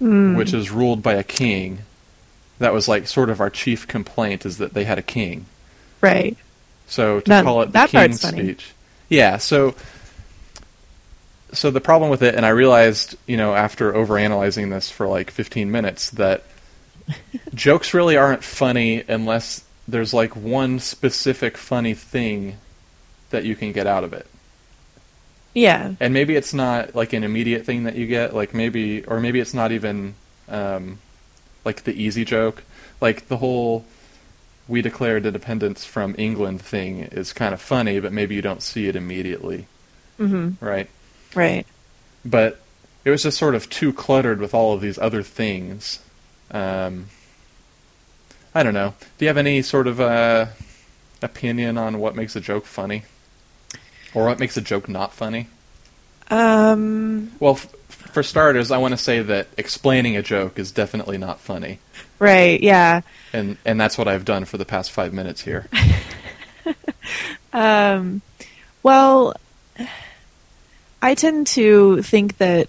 [0.03, 0.35] Mm.
[0.37, 1.79] which is ruled by a king.
[2.59, 5.45] that was like sort of our chief complaint is that they had a king.
[6.01, 6.37] Right.
[6.87, 8.71] So to That- call it the king's speech.
[9.09, 9.75] Yeah, so
[11.51, 15.29] so the problem with it and I realized, you know, after overanalyzing this for like
[15.31, 16.43] 15 minutes that
[17.53, 22.57] jokes really aren't funny unless there's like one specific funny thing
[23.29, 24.25] that you can get out of it.
[25.53, 25.93] Yeah.
[25.99, 29.39] And maybe it's not like an immediate thing that you get, like maybe or maybe
[29.39, 30.15] it's not even
[30.49, 30.99] um,
[31.63, 32.63] like the easy joke.
[33.01, 33.85] Like the whole
[34.67, 38.87] we declared independence from England thing is kind of funny, but maybe you don't see
[38.87, 39.67] it immediately,
[40.19, 40.55] Mhm.
[40.61, 40.89] right?
[41.35, 41.65] Right.
[42.23, 42.59] But
[43.03, 45.99] it was just sort of too cluttered with all of these other things.
[46.49, 47.07] Um,
[48.55, 48.93] I don't know.
[49.17, 50.47] Do you have any sort of uh,
[51.21, 53.03] opinion on what makes a joke funny,
[54.13, 55.47] or what makes a joke not funny?
[56.29, 57.31] Um.
[57.39, 61.39] Well, f- for starters, I want to say that explaining a joke is definitely not
[61.39, 61.79] funny,
[62.19, 62.61] Right.
[62.61, 63.01] Yeah.
[63.33, 65.67] and and that's what I've done for the past five minutes here.
[67.51, 68.21] Um,
[68.81, 69.33] well,
[71.01, 72.67] I tend to think that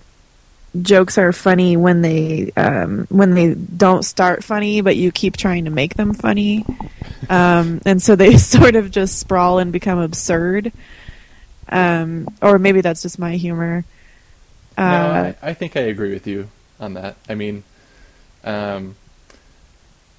[0.83, 5.65] jokes are funny when they um, when they don't start funny, but you keep trying
[5.65, 6.67] to make them funny,
[7.31, 10.73] um, and so they sort of just sprawl and become absurd.
[11.69, 13.85] Um, or maybe that's just my humor.
[14.77, 15.11] Uh, no,
[15.43, 16.49] I, I think I agree with you
[16.81, 17.17] on that.
[17.29, 17.65] I mean,
[18.43, 18.97] um,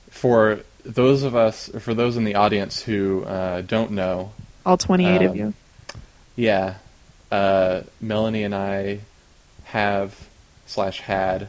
[0.10, 4.32] for those of us, or for those in the audience who uh, don't know,
[4.66, 5.54] all twenty-eight of um, you.
[6.36, 6.76] yeah,
[7.32, 9.00] uh, Melanie and I
[9.66, 10.28] have
[10.66, 11.48] slash had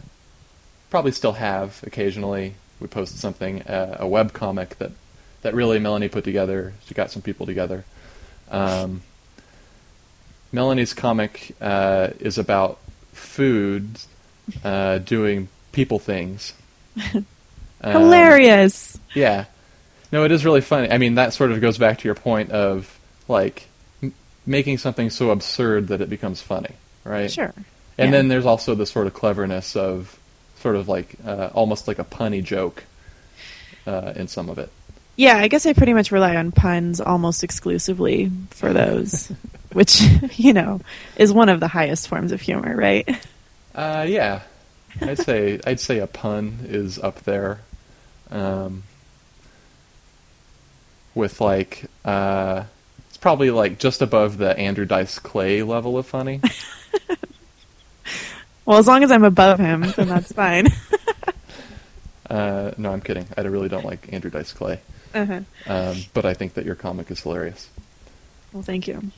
[0.91, 2.55] probably still have occasionally.
[2.81, 4.93] We posted something uh, a web comic that
[5.43, 6.75] that really Melanie put together.
[6.87, 7.85] She got some people together.
[8.51, 9.03] Um,
[10.53, 12.79] Melanie's comic uh, is about
[13.13, 13.89] food
[14.65, 16.53] uh, doing people things.
[17.83, 18.99] Um, Hilarious.
[19.15, 19.45] yeah.
[20.11, 20.91] No, it is really funny.
[20.91, 23.69] I mean, that sort of goes back to your point of like
[24.03, 24.15] m-
[24.47, 26.71] making something so absurd that it becomes funny,
[27.05, 27.31] right?
[27.31, 27.53] Sure.
[27.99, 28.11] And Yeah.
[28.13, 30.19] then there's also the sort of cleverness of
[30.61, 32.85] sort of like uh, almost like a punny joke
[33.87, 34.71] uh, in some of it.
[35.17, 39.31] Yeah, I guess I pretty much rely on puns almost exclusively for those,
[39.77, 40.01] which,
[40.37, 40.81] you know,
[41.17, 43.09] is one of the highest forms of humor, right?
[43.75, 44.43] Uh, yeah,
[45.01, 47.61] I'd say I'd say a pun is up there,
[48.31, 48.83] um,
[51.15, 52.65] with like uh,
[53.09, 56.41] it's probably like just above the Andrew Dice Clay level of funny.
[58.67, 60.67] Well, as long as I'm above him, then that's fine.
[62.29, 63.25] Uh, no, I'm kidding.
[63.37, 64.81] I really don't like Andrew Dice Clay,
[65.15, 65.43] uh-huh.
[65.69, 67.69] um, but I think that your comic is hilarious.
[68.53, 69.13] Well, thank you.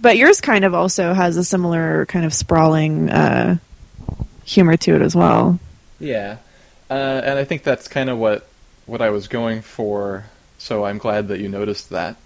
[0.00, 3.58] But yours kind of also has a similar kind of sprawling uh,
[4.44, 5.58] humor to it as well.
[5.98, 6.38] Yeah,
[6.88, 6.92] uh,
[7.24, 8.48] and I think that's kind of what
[8.86, 10.26] what I was going for.
[10.58, 12.16] So I'm glad that you noticed that.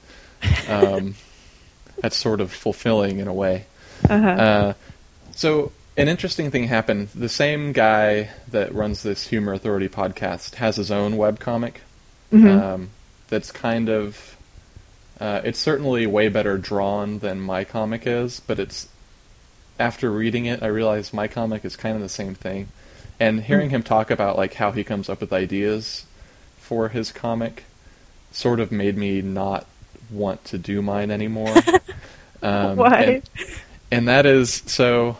[0.68, 1.14] Um,
[1.99, 3.66] that's sort of fulfilling in a way.
[4.09, 4.29] Uh-huh.
[4.29, 4.75] Uh,
[5.33, 7.09] so an interesting thing happened.
[7.14, 11.77] The same guy that runs this Humor Authority podcast has his own webcomic.
[12.33, 12.61] Mhm.
[12.61, 12.91] Um,
[13.29, 14.32] that's kind of
[15.23, 18.89] uh, it's certainly way better drawn than my comic is, but it's
[19.79, 22.66] after reading it, I realized my comic is kind of the same thing.
[23.20, 26.07] And hearing him talk about like how he comes up with ideas
[26.57, 27.62] for his comic
[28.33, 29.64] sort of made me not
[30.11, 31.55] want to do mine anymore.
[32.43, 33.03] um, Why?
[33.03, 33.23] And,
[33.93, 35.18] and that is so.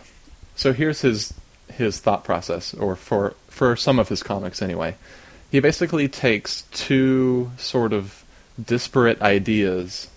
[0.57, 1.33] So here's his
[1.75, 4.97] his thought process, or for for some of his comics anyway.
[5.53, 8.22] He basically takes two sort of
[8.65, 10.09] disparate ideas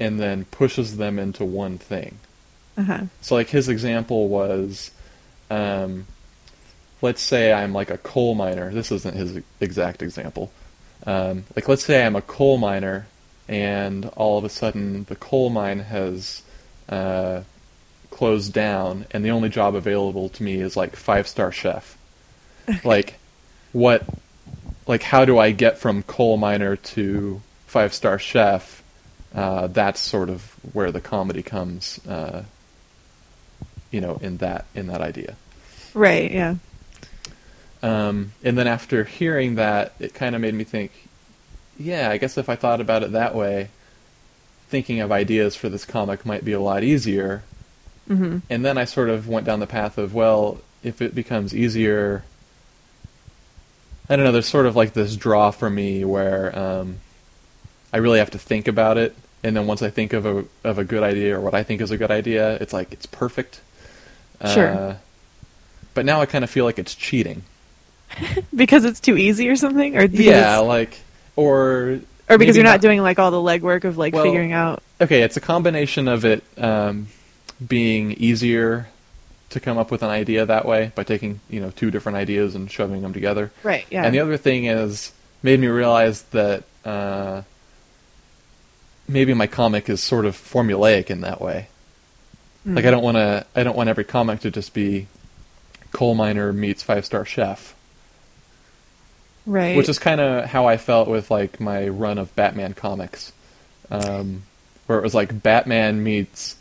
[0.00, 2.18] and then pushes them into one thing.
[2.76, 3.02] Uh-huh.
[3.20, 4.90] So like his example was,
[5.50, 6.06] um,
[7.00, 8.72] let's say I'm like a coal miner.
[8.72, 10.50] This isn't his exact example.
[11.06, 13.06] Um, like let's say I'm a coal miner,
[13.46, 16.42] and all of a sudden the coal mine has
[16.88, 17.42] uh,
[18.10, 21.96] closed down, and the only job available to me is like five star chef.
[22.82, 23.18] Like,
[23.72, 24.02] what?
[24.86, 27.42] Like, how do I get from coal miner to
[27.74, 28.82] five star chef?
[29.34, 30.40] Uh, that's sort of
[30.72, 32.00] where the comedy comes.
[32.06, 32.44] Uh,
[33.90, 35.36] you know, in that in that idea.
[35.92, 36.56] Right, yeah.
[37.82, 40.90] Um, and then after hearing that, it kind of made me think,
[41.78, 43.68] yeah, I guess if I thought about it that way,
[44.68, 47.42] thinking of ideas for this comic might be a lot easier.
[48.08, 51.54] hmm And then I sort of went down the path of, well, if it becomes
[51.54, 52.24] easier,
[54.08, 54.32] I don't know.
[54.32, 56.98] There's sort of like this draw for me where um,
[57.94, 59.14] I really have to think about it,
[59.44, 61.80] and then once I think of a of a good idea or what I think
[61.80, 63.60] is a good idea, it's like it's perfect.
[64.52, 64.68] Sure.
[64.68, 64.96] Uh,
[65.94, 67.44] but now I kind of feel like it's cheating.
[68.54, 70.98] because it's too easy or something, or Yeah, like
[71.36, 74.52] or or because you're not, not- doing like all the legwork of like Well, figuring
[74.52, 74.82] out.
[75.00, 77.06] okay, it's a combination of it um,
[77.64, 78.88] being easier
[79.50, 82.56] to come up with an idea that way by taking you know two different ideas
[82.56, 83.52] and shoving them together.
[83.62, 83.86] Right.
[83.88, 84.04] Yeah.
[84.04, 85.12] And the other thing is
[85.44, 87.42] made me realize that uh,
[89.08, 91.68] maybe my comic is sort of formulaic in that way.
[92.64, 92.76] Hmm.
[92.76, 95.06] Like I don't want to I don't want every comic to just be
[95.92, 97.74] coal miner meets five star chef,
[99.46, 99.76] right.
[99.76, 103.32] which is kind of how I felt with like my run of Batman comics,
[103.90, 104.42] um,
[104.86, 106.56] where it was like Batman meets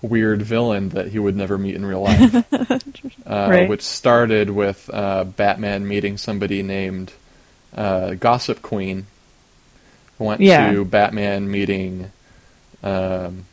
[0.00, 2.76] weird villain that he would never meet in real life, uh,
[3.26, 3.68] Right.
[3.68, 7.12] which started with uh, Batman meeting somebody named
[7.76, 9.06] uh, Gossip Queen.
[10.22, 10.70] Went Yeah.
[10.72, 12.12] to Batman meeting
[12.82, 13.44] um,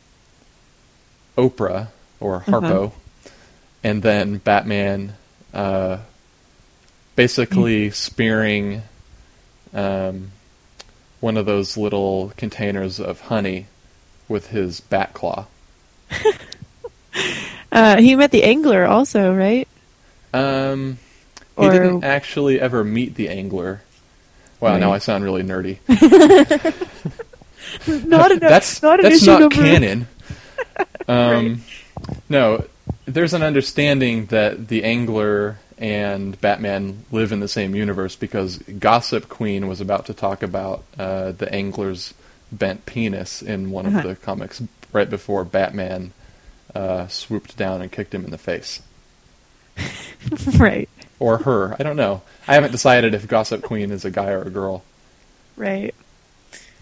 [1.36, 1.88] Oprah
[2.20, 2.60] or Uh-huh.
[2.60, 2.92] Harpo,
[3.82, 5.14] and then Batman
[5.52, 5.98] uh,
[7.16, 8.82] basically spearing
[9.74, 10.30] um,
[11.20, 13.66] one of those little containers of honey
[14.28, 15.46] with his bat claw.
[17.72, 19.66] uh, he met the angler also, right?
[20.32, 20.98] Um,
[21.58, 23.82] he Or- didn't actually ever meet the angler.
[24.60, 25.78] Wow, now I sound really nerdy.
[27.86, 28.40] Not enough.
[28.40, 29.54] that's not an that's issue not number.
[29.56, 30.06] canon.
[31.08, 31.62] Um,
[32.28, 32.64] No,
[33.04, 39.28] there's an understanding that the angler and Batman live in the same universe because Gossip
[39.28, 42.14] Queen was about to talk about uh, the angler's
[42.52, 44.08] bent penis in one of Uh-huh.
[44.08, 46.12] the comics right before Batman
[46.74, 48.80] uh, swooped down and kicked him in the face.
[50.58, 50.88] right.
[51.20, 51.76] Or her.
[51.78, 52.22] I don't know.
[52.48, 54.82] I haven't decided if Gossip Queen is a guy or a girl.
[55.56, 55.94] Right.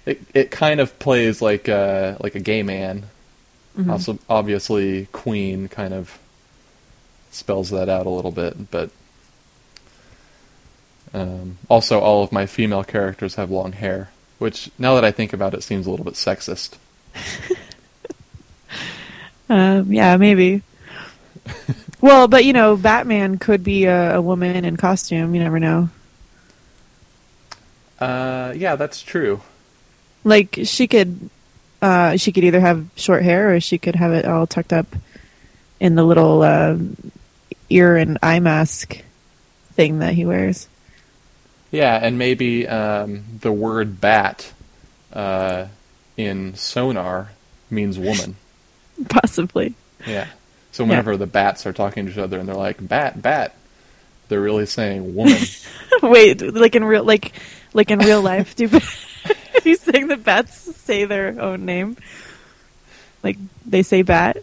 [0.06, 3.04] It it kind of plays like a like a gay man.
[3.76, 3.90] Mhm.
[3.90, 6.18] Also, obviously, Queen kind of
[7.30, 8.90] spells that out a little bit, but
[11.12, 15.32] um, also all of my female characters have long hair, which now that I think
[15.32, 16.76] about it, seems a little bit sexist.
[19.50, 20.62] Um, yeah, maybe.
[22.00, 25.34] well, but you know, Batman could be a, a woman in costume.
[25.34, 25.90] You never know.
[27.98, 29.40] Uh, yeah, that's true.
[30.24, 31.30] Like she could,
[31.82, 34.86] uh, she could either have short hair or she could have it all tucked up
[35.80, 36.96] in the little um
[37.70, 39.02] ear and eye mask
[39.72, 40.68] thing that he wears.
[41.70, 44.52] Yeah, and maybe um, the word bat
[45.12, 45.66] uh,
[46.16, 47.30] in sonar
[47.70, 48.36] means woman.
[49.08, 49.74] Possibly.
[50.06, 50.28] Yeah.
[50.72, 50.90] So Yeah.
[50.90, 53.54] whenever the bats are talking to each other and they're like bat bat,
[54.28, 55.38] they're really saying woman.
[56.02, 57.32] Wait, like in real, like,
[57.72, 58.68] like in real life, do
[59.64, 61.96] he's saying the bats say their own name?
[63.22, 64.38] Like they say bat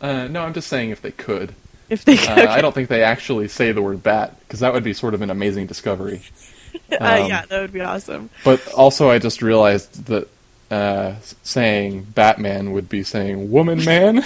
[0.00, 1.54] uh, no, I'm just saying if they could.
[1.88, 2.18] if they.
[2.18, 5.14] Uh, I don't think they actually say the word bat because that would be sort
[5.14, 6.22] of an amazing discovery.
[6.92, 8.30] uh, um, yeah, that would be awesome.
[8.44, 10.28] But also, I just realized that
[10.70, 14.24] uh, saying Batman would be saying woman man.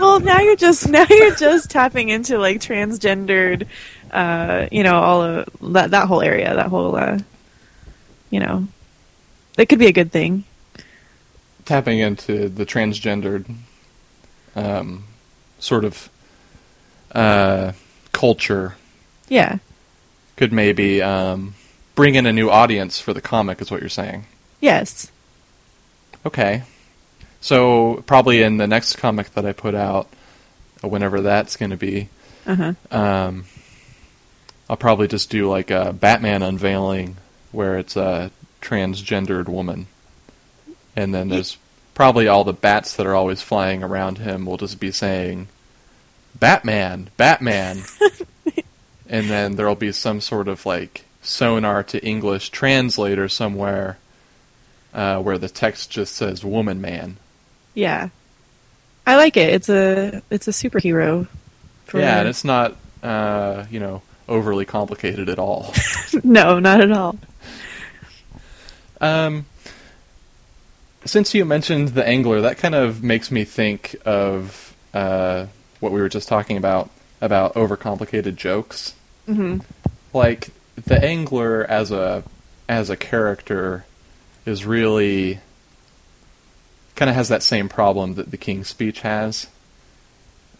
[0.00, 3.66] Well, now you're just now you're just tapping into like transgendered,
[4.10, 7.18] uh, you know, all of that that whole area, that whole, uh,
[8.30, 8.66] you know,
[9.58, 10.44] it could be a good thing.
[11.64, 13.44] tapping into the transgendered
[14.56, 15.04] um,
[15.58, 16.08] sort of
[17.12, 17.72] uh,
[18.12, 18.74] culture
[19.28, 19.58] Yeah,
[20.36, 21.54] could maybe um,
[21.94, 24.24] bring in a new audience for the comic, is what you're saying.
[24.60, 25.10] yes,
[26.26, 26.62] Okay.
[27.40, 30.08] So, probably in the next comic that I put out,
[30.82, 32.08] whenever that's going to be,
[32.46, 33.44] uh huh, um,
[34.68, 37.16] I'll probably just do like a Batman unveiling
[37.50, 38.30] where it's a
[38.60, 39.86] transgendered woman.
[40.94, 41.56] And then there's
[41.94, 45.48] probably all the bats that are always flying around him will just be saying,
[46.38, 47.82] Batman, Batman.
[49.08, 53.98] and then there'll be some sort of like sonar to English translator somewhere
[54.94, 57.16] uh, where the text just says woman man.
[57.74, 58.08] Yeah.
[59.06, 59.52] I like it.
[59.54, 61.26] It's a it's a superhero.
[61.86, 65.74] For, Yeah, and it's not, uh, you know, overly complicated at all.
[66.22, 67.18] no, not at all.
[69.00, 69.46] Um,
[71.04, 75.46] since you mentioned the angler, that kind of makes me think of uh,
[75.80, 76.90] what we were just talking about
[77.20, 78.94] about overcomplicated jokes.
[79.26, 79.58] hmm
[80.12, 80.50] Like
[80.86, 82.22] the angler as a
[82.68, 83.84] as a character
[84.46, 85.40] is really
[87.00, 89.46] kind of has that same problem that the King's Speech has.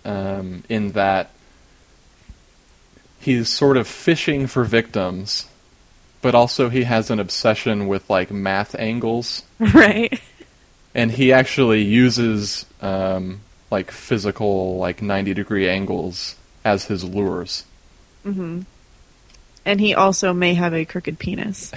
[0.06, 1.28] Um, in that
[3.20, 5.46] he's sort of fishing for victims,
[6.22, 10.18] but also he has an obsession with like math angles Right.
[10.94, 17.64] and he actually uses um, like physical like 90 degree angles as his lures.
[18.24, 18.62] Mm-hmm.
[19.66, 21.70] And he also may have a crooked penis.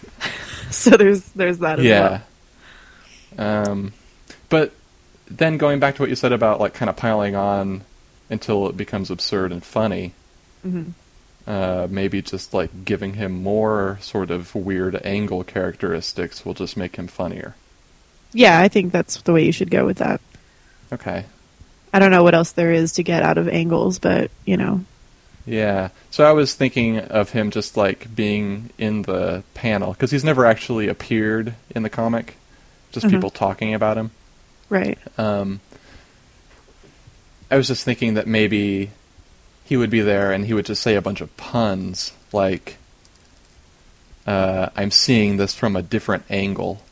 [0.70, 2.20] so there's there's that as yeah.
[3.38, 3.92] Um,
[4.48, 4.72] but
[5.26, 7.82] then going back to what you said about like kind of piling on
[8.30, 10.12] until it becomes absurd and funny,
[10.64, 10.70] well.
[10.72, 10.90] hmm
[11.46, 16.96] uh, maybe just like giving him more sort of weird angle characteristics will just make
[16.96, 17.54] him funnier.
[18.32, 20.20] Yeah, I think that's the way you should go with that.
[20.92, 21.24] Okay.
[21.92, 24.84] I don't know what else there is to get out of angles, but you know,
[25.46, 25.90] Yeah.
[26.10, 30.46] So I was thinking of him just like being in the panel because he's never
[30.46, 32.36] actually appeared in the comic,
[32.94, 33.10] just Mhm.
[33.10, 34.10] people talking about him.
[34.70, 34.98] right?
[35.18, 35.60] Um,
[37.50, 38.90] I was just thinking that maybe
[39.64, 42.76] he would be there and he would just say a bunch of puns like,
[44.26, 46.82] uh, "I'm seeing this from a different angle,"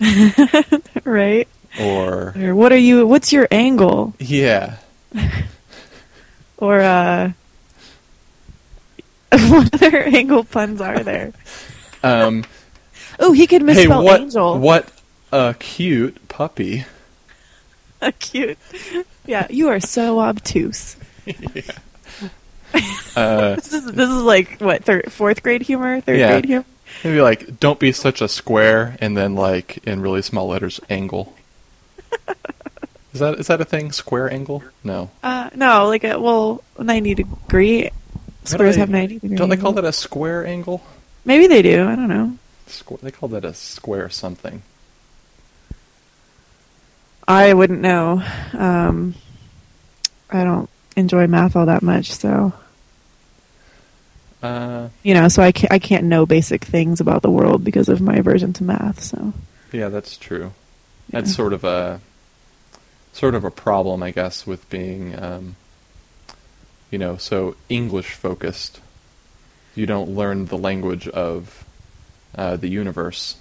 [1.04, 1.48] right?
[1.80, 3.06] or Or what are you?
[3.06, 4.14] What's your angle?
[4.18, 4.76] yeah,
[6.58, 7.32] Or uh,
[9.32, 11.32] what other angle puns are there?
[12.02, 12.44] um,
[13.18, 14.58] Oh, he could hey, misspell what angel.
[14.58, 14.91] what
[15.32, 16.84] a cute puppy.
[18.00, 18.58] A cute.
[19.26, 20.96] Yeah, you are so obtuse.
[23.14, 26.30] Uh, This is this is like what third, fourth grade humor, third Yeah.
[26.32, 26.64] grade humor.
[27.04, 31.34] maybe like, "Don't be such a square," and then like in really small letters, "angle."
[33.12, 33.92] Is that is that a thing?
[33.92, 34.64] Square angle?
[34.82, 35.10] No.
[35.22, 37.90] Uh, no, like a well, ninety degree
[38.44, 39.36] squares they- have ninety degree.
[39.36, 40.82] Don't they call that a square angle?
[41.26, 41.86] Maybe they do.
[41.86, 42.38] I don't know.
[42.68, 44.62] Squ- they call that a square something.
[47.26, 48.22] I wouldn't know.
[48.52, 49.14] Um,
[50.30, 52.52] I don't enjoy math all that much, so
[54.42, 57.88] Uh, you know, so I can't I can't know basic things about the world because
[57.88, 59.02] of my aversion to math.
[59.02, 59.32] So
[59.70, 60.52] yeah, that's true.
[61.10, 61.20] Yeah.
[61.20, 62.00] That's sort of a
[63.12, 65.54] sort of a problem, I guess, with being, um,
[66.90, 68.80] you know, so English focused.
[69.74, 71.64] You don't learn the language of
[72.34, 73.36] uh, the universe.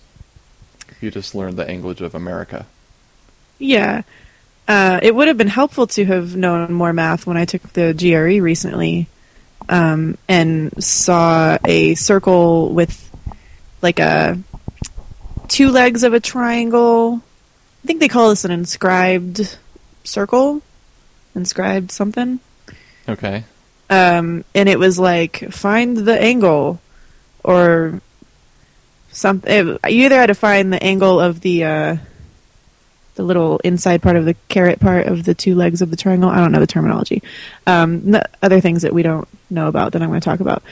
[1.02, 2.66] You just learn the language of America.
[3.62, 4.02] Yeah,
[4.68, 7.94] uh, it would have been helpful to have known more math when I took the
[7.94, 9.08] GRE recently,
[9.70, 13.10] um, and saw a circle with
[13.82, 14.40] like a
[15.48, 17.22] two legs of a triangle.
[17.84, 19.58] I think they call this an inscribed
[20.04, 20.62] circle,
[21.36, 22.40] inscribed something.
[23.10, 23.44] Okay.
[23.90, 26.80] um, and it was like find the angle
[27.44, 28.00] or
[29.12, 29.68] something.
[29.68, 31.98] You either had to find the angle of the uh,
[33.16, 36.30] the little inside part of the carrot part of the two legs of the triangle.
[36.30, 37.22] I don't know the terminology.
[37.68, 40.64] Um, n- other things that we don't know about that I'm going to talk about.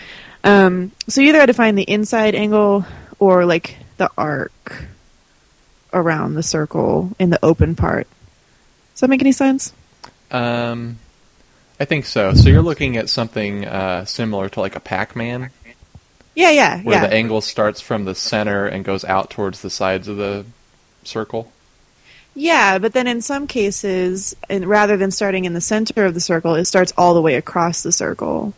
[0.43, 2.85] Um, so you either had to find the inside angle
[3.19, 4.85] or like the arc
[5.91, 8.07] around the circle in the open part.
[8.93, 9.73] Does that make any sense?
[10.31, 10.97] Um,
[11.79, 12.33] I think so.
[12.33, 15.49] So you're looking at something uh, similar to like a Pac-Man,
[16.35, 17.07] Yeah, yeah, where yeah.
[17.07, 20.45] the angle starts from the center and goes out towards the sides of the
[21.03, 21.51] circle.
[22.41, 26.21] Yeah, but then in some cases, and rather than starting in the center of the
[26.21, 28.53] circle, it starts all the way across the circle.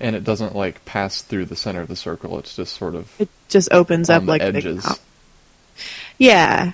[0.00, 2.38] And it doesn't like pass through the center of the circle.
[2.38, 4.86] It's just sort of It just opens up like the- edges.
[6.18, 6.72] yeah,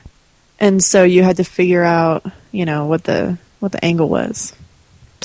[0.61, 4.55] and so you had to figure out, you know, what the what the angle was.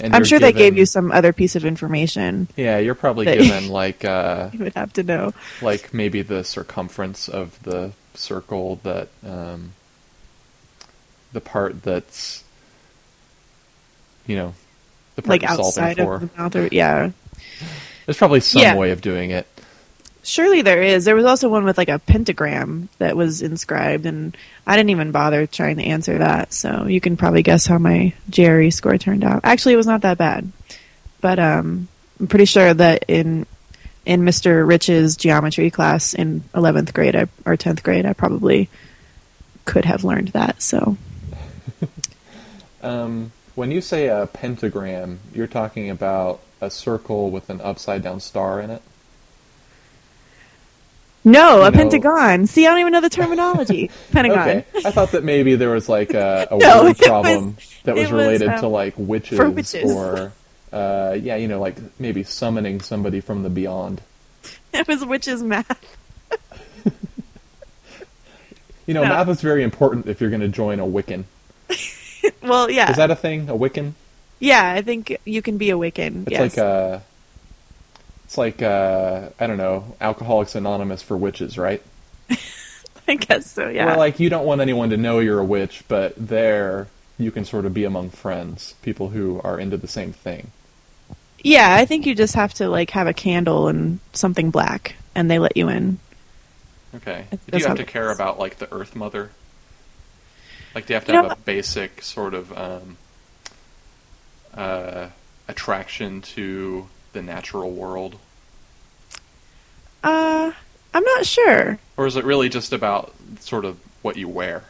[0.01, 3.69] And I'm sure they gave you some other piece of information Yeah, you're probably given
[3.81, 5.33] like uh, you would have to know.
[5.61, 9.73] like maybe the circumference of the circle that um,
[11.33, 12.43] the part that's
[14.25, 14.53] you know
[15.15, 16.15] the part Like outside for.
[16.15, 17.11] of the mouth, or yeah.
[18.05, 18.75] There's probably some Yeah.
[18.75, 19.47] way of doing it.
[20.25, 21.03] Surely there is.
[21.05, 25.11] There was also one with like a pentagram that was inscribed, and I didn't even
[25.11, 26.53] bother trying to answer that.
[26.53, 29.41] So you can probably guess how my GRE score turned out.
[29.43, 30.49] Actually, it was not that bad,
[31.19, 31.87] but um,
[32.19, 33.45] I'm pretty sure that in
[34.05, 34.65] in Mr.
[34.67, 38.69] Rich's geometry class in 11th grade I, or 10th grade, I probably
[39.63, 40.61] could have learned that.
[40.61, 40.97] So
[42.83, 48.19] Um, when you say a pentagram, you're talking about a circle with an upside down
[48.19, 48.81] star in it.
[51.23, 52.45] no, You a know- pentagon.
[52.47, 53.89] See, I don't even know the terminology.
[54.11, 54.39] Pentagon.
[54.39, 57.57] Okay, I thought that maybe there was like a, a No, word it was- problem
[57.83, 59.91] that was related um, to like witches, witches.
[59.91, 60.31] or
[60.73, 64.01] uh, yeah, you know, like maybe summoning somebody from the beyond.
[64.73, 65.79] It was witches math.
[68.87, 69.09] You know, No.
[69.09, 71.23] math is very important if you're going to join a Wiccan.
[72.41, 73.49] Well, yeah, Is that a thing?
[73.49, 73.93] A Wiccan?
[74.39, 74.71] yeah.
[74.71, 76.23] I think you can be a Wiccan.
[76.23, 76.41] It's yes.
[76.41, 77.03] like a.
[78.25, 81.81] It's like uh, I don't know, Alcoholics Anonymous for witches, right?
[83.07, 83.67] I guess so.
[83.67, 83.87] Yeah.
[83.87, 87.45] Where like you don't want anyone to know you're a witch, but there you can
[87.45, 90.51] sort of be among friends, people who are into the same thing.
[91.43, 95.29] Yeah, I think you just have to like have a candle and something black, and
[95.29, 95.99] they let you in.
[96.95, 97.25] Okay.
[97.51, 99.31] Do you have to care about like the Earth Mother?
[100.75, 102.97] Like, do you have to You have know- a basic sort of um,
[104.55, 105.07] uh,
[105.47, 108.17] attraction to the natural world,
[110.03, 110.51] Uh,
[110.93, 111.77] I'm not sure.
[111.95, 114.63] or is it really just about sort of what you wear?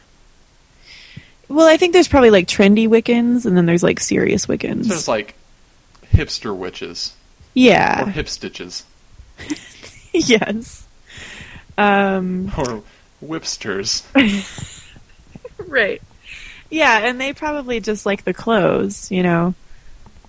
[1.48, 4.86] Well, I think there's probably like trendy Wiccans, and then there's like serious Wiccans.
[4.86, 5.34] So it's like
[6.12, 8.06] hipster witches or yeah.
[8.06, 8.84] hip stitches
[10.12, 10.86] yes.
[11.76, 12.52] Um.
[12.56, 12.82] or
[13.20, 14.02] whipsters.
[15.68, 16.02] Right.
[16.70, 19.54] Yeah, and they probably just like the clothes, you know.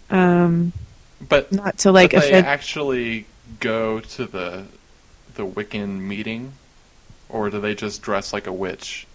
[0.10, 0.74] Um.
[1.28, 3.26] But Not to like they actually
[3.60, 4.66] go to the
[5.36, 6.54] the Wiccan meeting,
[7.30, 9.08] or do they just dress like a witch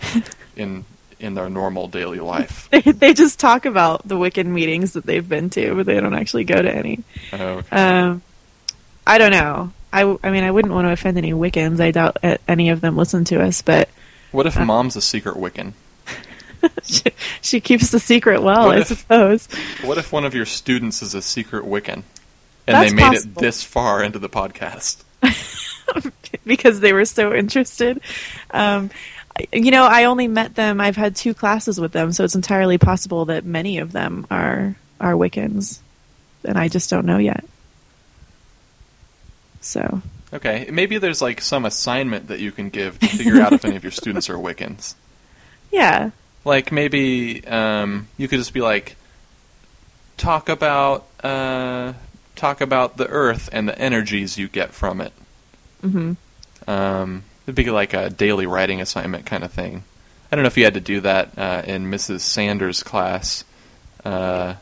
[0.56, 0.84] in
[1.20, 2.68] in their normal daily life?
[2.70, 6.14] They, they just talk about the Wiccan meetings that they've been to, but they don't
[6.14, 7.02] actually go to any.
[7.32, 8.22] Oh, Um,
[9.06, 9.72] I don't know.
[9.92, 11.80] I, I mean, I wouldn't want to offend any Wiccans.
[11.80, 13.88] I doubt uh, any of them listen to us, but
[14.32, 15.72] what if uh, mom's a secret Wiccan?
[16.82, 17.02] she,
[17.40, 19.46] she keeps the secret well, What I if- suppose.
[19.82, 22.04] What if one of your students is a secret Wiccan, and
[22.66, 25.04] That's they made it this far into the podcast?
[26.46, 28.00] because they were so interested.
[28.50, 28.90] Um,
[29.52, 30.80] you know, I only met them.
[30.80, 34.74] I've had two classes with them, so it's entirely possible that many of them are
[35.00, 35.78] are Wiccans,
[36.44, 37.44] and I just don't know yet.
[39.60, 40.02] So
[40.32, 43.76] Okay, maybe there's like some assignment that you can give to figure out if any
[43.76, 44.94] of your students are Wiccans.
[45.70, 46.10] yeah,
[46.44, 48.96] Like maybe um, you could just be like,
[50.18, 51.94] talk about uh,
[52.36, 55.12] talk about the Earth and the energies you get from it.
[55.80, 56.12] hmm
[56.66, 59.84] Um, it'd be like a daily writing assignment kind of thing.
[60.30, 62.20] I don't know if you had to do that uh, in Mrs.
[62.20, 63.44] Sanders' class,
[64.04, 64.54] uh,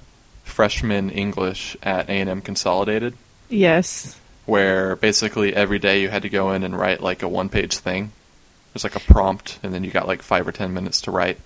[0.45, 3.15] freshman English at A&M Consolidated,
[3.49, 7.77] yes, where basically every day you had to go in and write like a one-page
[7.79, 8.13] thing.
[8.73, 11.39] There's like a prompt, and then you got like five or ten minutes to write.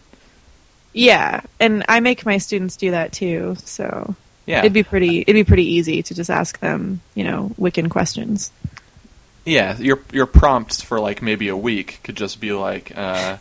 [0.92, 3.57] yeah, and I make my students do that too.
[3.64, 4.14] So
[4.46, 7.88] Yeah, it'd be pretty it'd be pretty easy to just ask them, you know, Wiccan
[7.90, 8.51] questions.
[9.44, 13.36] Yeah, your your prompts for like maybe a week could just be like, uh,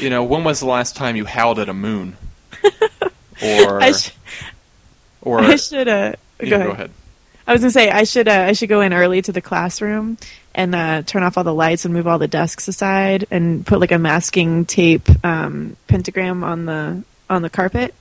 [0.00, 2.16] you know, when was the last time you howled at a moon?
[3.42, 4.10] or I, sh-
[5.22, 6.66] or I should uh, yeah, ahead.
[6.66, 6.90] go ahead.
[7.46, 10.18] I was gonna say I should uh, I should go in early to the classroom
[10.54, 13.80] and uh, turn off all the lights and move all the desks aside and put
[13.80, 17.94] like a masking tape um, pentagram on the on the carpet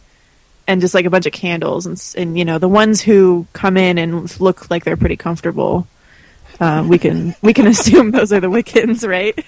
[0.68, 3.78] and just like a bunch of candles and and you know the ones who come
[3.78, 5.88] in and look like they're pretty comfortable.
[6.60, 9.44] Uh, we can we can assume those are the Wiccans, right?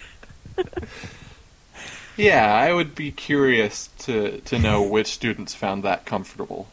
[2.15, 6.67] Yeah, I would be curious to to know which students found that comfortable.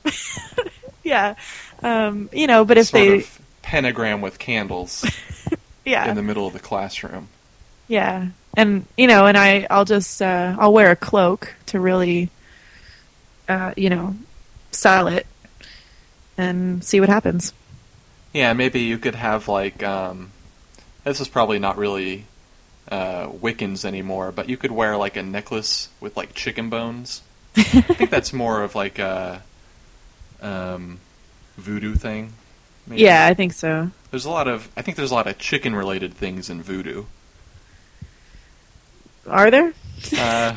[1.03, 1.35] yeah,
[1.83, 2.65] um, you know.
[2.65, 5.05] But if sort they, of pentagram with candles
[5.85, 7.29] yeah, in the middle of the classroom.
[7.89, 12.31] Yeah, and you know, and I I'll just uh, I'll wear a cloak to really,
[13.49, 14.15] uh, you know,
[14.71, 15.27] style it
[16.39, 17.53] and see what happens.
[18.33, 20.31] Yeah, maybe you could have like um,
[21.05, 22.27] this is probably not really
[22.91, 27.23] uh, Wiccans anymore, but you could wear like a necklace with like chicken bones.
[27.57, 29.43] I think that's more of like a
[30.41, 31.01] um,
[31.57, 32.33] voodoo thing.
[32.87, 33.03] maybe.
[33.03, 33.91] Yeah, I think so.
[34.11, 37.05] there's a lot of I think there's a lot of chicken related things in voodoo.
[39.27, 39.73] Are there?
[40.17, 40.55] Uh,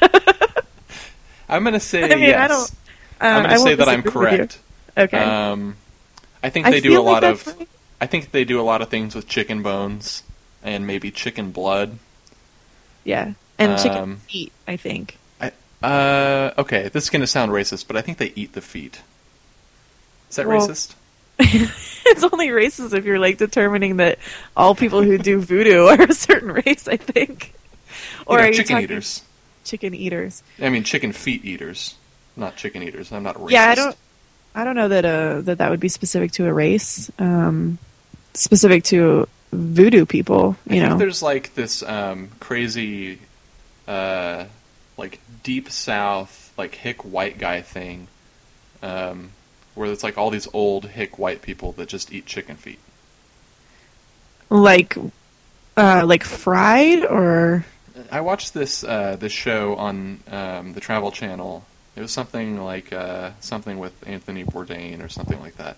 [1.48, 2.38] I'm gonna say I mean, yes.
[2.38, 2.70] I don't.
[3.20, 4.38] Uh, I'm I gonna say that I'm disagree with you.
[4.38, 4.58] correct.
[4.96, 5.18] Okay.
[5.22, 5.76] Um,
[6.42, 7.58] I think I they do a lot that's of.
[7.58, 7.68] right.
[8.00, 10.22] I think they do a lot of things with chicken bones
[10.62, 11.98] and maybe chicken blood.
[13.04, 14.52] Yeah, and um, chicken feet.
[14.66, 15.16] I think.
[15.80, 19.00] Uh, okay, this is gonna sound racist, but I think they eat the feet.
[20.30, 20.94] Is that Well, racist?
[21.40, 24.18] it's only racist if you're like determining that
[24.56, 26.88] all people who do voodoo are a certain race.
[26.88, 27.52] I think.
[28.20, 29.22] You Or know, are chicken eaters.
[29.64, 30.42] chicken eaters?
[30.60, 31.94] I mean, chicken feet eaters,
[32.36, 33.12] not chicken eaters.
[33.12, 33.50] I'm not a racist.
[33.50, 33.96] Yeah, I don't.
[34.54, 37.10] I don't know that uh, that that would be specific to a race.
[37.18, 37.78] Um,
[38.34, 40.98] specific to voodoo people, I you think know.
[40.98, 43.20] there's like this um, crazy,
[43.86, 44.44] uh,
[44.96, 48.08] like deep south, like hick white guy thing,
[48.82, 49.30] um,
[49.78, 52.80] where it's like all these old hick white people that just eat chicken feet.
[54.50, 54.96] Like,
[55.76, 57.64] uh, like fried or
[58.10, 61.64] I watched this uh, this show on um, the Travel Channel.
[61.96, 65.76] It was something like uh, something with Anthony Bourdain or something like that,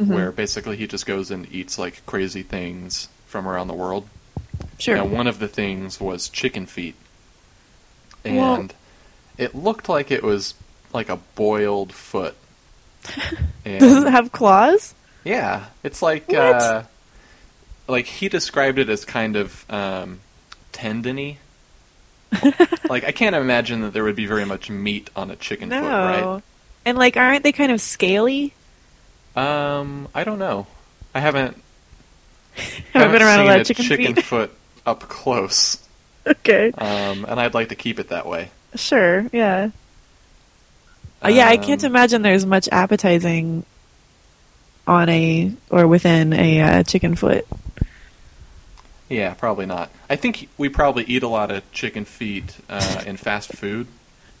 [0.00, 0.08] Mhm.
[0.14, 4.08] where basically he just goes and eats like crazy things from around the world.
[4.78, 4.96] sure.
[4.96, 6.94] And one of the things was chicken feet.
[8.24, 8.74] Well- And
[9.38, 10.54] it looked like it was
[10.92, 12.36] like a boiled foot.
[13.64, 14.94] And- Does it have claws?
[15.24, 16.82] yeah, it's like uh,
[17.86, 20.20] like he described it as kind of um,
[20.72, 21.38] tendony.
[22.88, 25.80] like I can't imagine that there would be very much meat on a chicken no.
[25.80, 26.42] foot, right?
[26.84, 28.52] And like, aren't they kind of scaly?
[29.36, 30.66] Um, I don't know.
[31.14, 31.62] I haven't
[32.92, 34.24] Haven't been around a lot of chicken, chicken feet.
[34.24, 34.50] foot
[34.84, 35.78] up close,
[36.26, 38.50] okay, um, and I'd like to keep it that way.
[38.74, 39.70] sure, yeah.
[41.24, 43.64] Uh, yeah, I can't Um, imagine there's much appetizing
[44.86, 47.46] on a or within a uh, chicken foot.
[49.08, 49.90] Yeah, probably not.
[50.08, 53.86] I think we probably eat a lot of chicken feet uh, in fast food.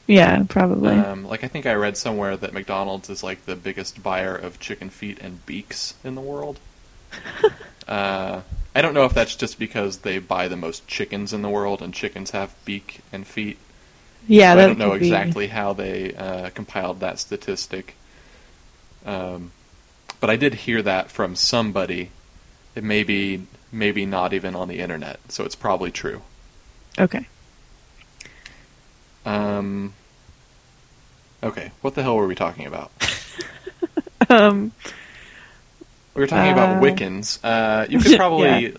[0.06, 0.94] Yeah, probably.
[0.96, 4.58] Um, like I think I read somewhere that McDonald's is like the biggest buyer of
[4.58, 6.58] chicken feet and beaks in the world.
[7.88, 8.40] uh,
[8.74, 11.82] I don't know if that's just because they buy the most chickens in the world
[11.82, 13.58] and chickens have beak and feet.
[14.28, 17.94] Yeah, So that I don't know could be- exactly how they uh, compiled that statistic.
[19.04, 19.52] Um,
[20.20, 22.10] but I did hear that from somebody.
[22.74, 26.22] It may be maybe not even on the internet, so it's probably true.
[26.98, 27.26] Okay.
[29.24, 29.94] Um,
[31.42, 32.90] okay, what the hell were we talking about?
[34.30, 34.72] Um,
[36.14, 37.38] We were talking Uh, about Wiccans.
[37.42, 38.74] Uh, you could probably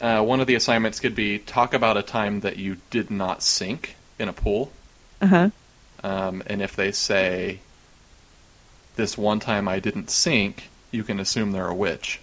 [0.00, 3.42] uh, one of the assignments could be talk about a time that you did not
[3.42, 4.72] sink in a pool,
[5.24, 5.50] uh huh.
[6.02, 7.60] um, and if they say
[8.96, 12.20] this one time I didn't sink, you can assume they're a witch.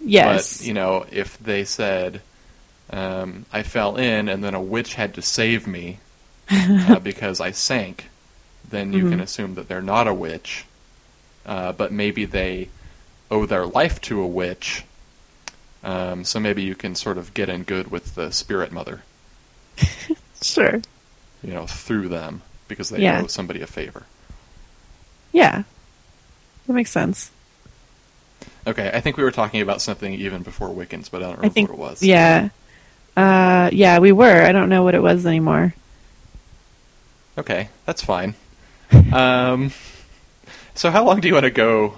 [0.00, 0.58] Yes.
[0.58, 2.20] But you know, if they said
[2.90, 5.98] um, I fell in and then a witch had to save me
[6.50, 8.10] uh, because I sank,
[8.68, 9.22] then you can Mhm.
[9.22, 10.64] assume that they're not a witch.
[11.46, 12.68] Uh, but maybe they
[13.30, 14.84] owe their life to a witch.
[15.82, 19.02] Um, so maybe you can sort of get in good with the spirit mother,
[20.42, 20.80] sure.
[21.44, 23.22] You know, through them because they Yeah.
[23.22, 24.04] owe somebody a favor.
[25.32, 25.62] Yeah.
[26.66, 27.30] That makes sense.
[28.66, 31.46] Okay, I think we were talking about something even before Wiccans, but I don't remember
[31.46, 31.68] I think.
[31.70, 32.02] what it was.
[32.02, 32.48] Yeah.
[33.16, 34.42] Uh, yeah, we were.
[34.42, 35.74] I don't know what it was anymore.
[37.36, 38.34] Okay, that's fine.
[39.12, 39.72] um,
[40.74, 41.94] so how long do you want to go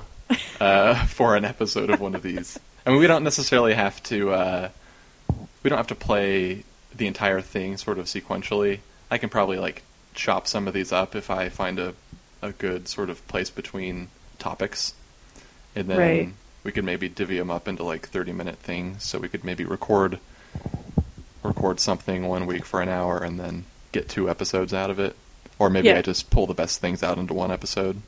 [0.61, 2.59] uh, for an episode of one of these?
[2.85, 4.31] I mean, we don't necessarily have to.
[4.31, 4.69] Uh,
[5.63, 8.81] we don't have to play the entire thing sort of sequentially.
[9.11, 9.83] I can probably like
[10.15, 11.95] chop some of these up if I find a
[12.43, 14.95] a good sort of place between topics,
[15.75, 16.29] and then Right.
[16.65, 19.05] we could maybe divvy them up into like thirty minute things.
[19.05, 20.19] So we could maybe record
[21.43, 25.15] record something one week for an hour and then get two episodes out of it.
[25.59, 25.99] Or maybe Yeah.
[25.99, 28.03] I just pull the best things out into one episode.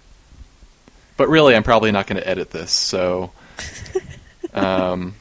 [1.17, 3.33] But really, I'm probably not going to edit this, so
[4.55, 5.15] um,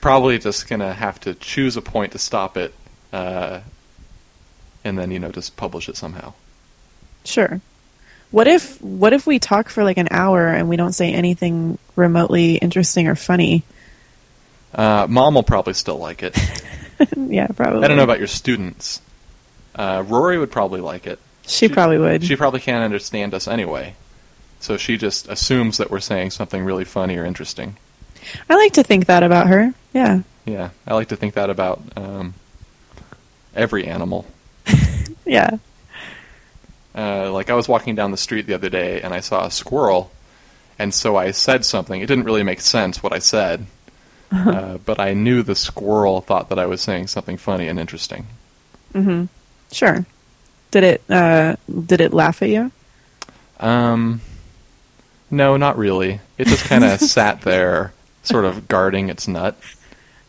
[0.00, 2.74] probably just going to have to choose a point to stop it,
[3.12, 3.60] uh,
[4.88, 6.32] and then you know just publish it somehow.
[7.24, 7.60] Sure.
[8.30, 11.78] What if what if we talk for like an hour and we don't say anything
[11.96, 13.62] remotely interesting or funny?
[14.74, 16.36] Uh, Mom will probably still like it.
[17.16, 17.84] yeah, probably.
[17.84, 19.00] I don't know about your students.
[19.74, 21.18] Uh, Rory would probably like it.
[21.46, 22.24] She, probably would.
[22.24, 23.94] She probably can't understand us anyway.
[24.60, 27.76] So she just assumes that we're saying something really funny or interesting.
[28.50, 29.72] I like to think that about her.
[29.94, 30.22] Yeah.
[30.44, 32.34] Yeah, I like to think that about um,
[33.54, 34.26] every animal.
[35.28, 35.58] Yeah.
[36.94, 39.50] Uh, like I was walking down the street the other day and I saw a
[39.50, 40.10] squirrel,
[40.78, 42.00] and so I said something.
[42.00, 43.66] It didn't really make sense what I said,
[44.32, 48.26] uh, but I knew the squirrel thought that I was saying something funny and interesting.
[48.94, 49.28] Mhm.
[49.70, 50.04] Sure.
[50.70, 51.56] Did it uh
[51.86, 52.72] did it laugh at you?
[53.60, 54.20] Um,
[55.30, 56.20] no, not really.
[56.38, 59.56] It just kind of sat there, sort of guarding its nut,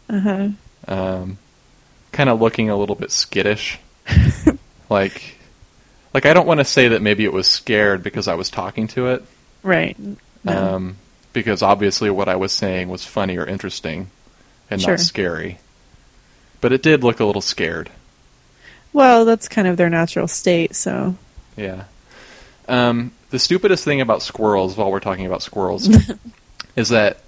[0.10, 0.50] Uh-huh.
[0.88, 1.38] um,
[2.12, 3.80] kind of looking a little bit skittish.
[4.90, 5.36] like,
[6.14, 8.88] like I don't want to say that maybe it was scared because I was talking
[8.90, 9.24] to it.
[9.64, 9.98] Right.
[10.44, 10.76] No.
[10.76, 10.98] um,
[11.34, 14.10] because obviously what I was saying was funny or interesting
[14.70, 14.92] and Sure.
[14.94, 15.60] not scary.
[16.62, 17.90] But it did look a little scared.
[18.94, 21.16] well, that's kind of their natural state, so
[21.56, 21.84] Yeah.
[22.68, 25.90] Um, the stupidest thing about squirrels, while we're talking about squirrels,
[26.76, 27.20] is that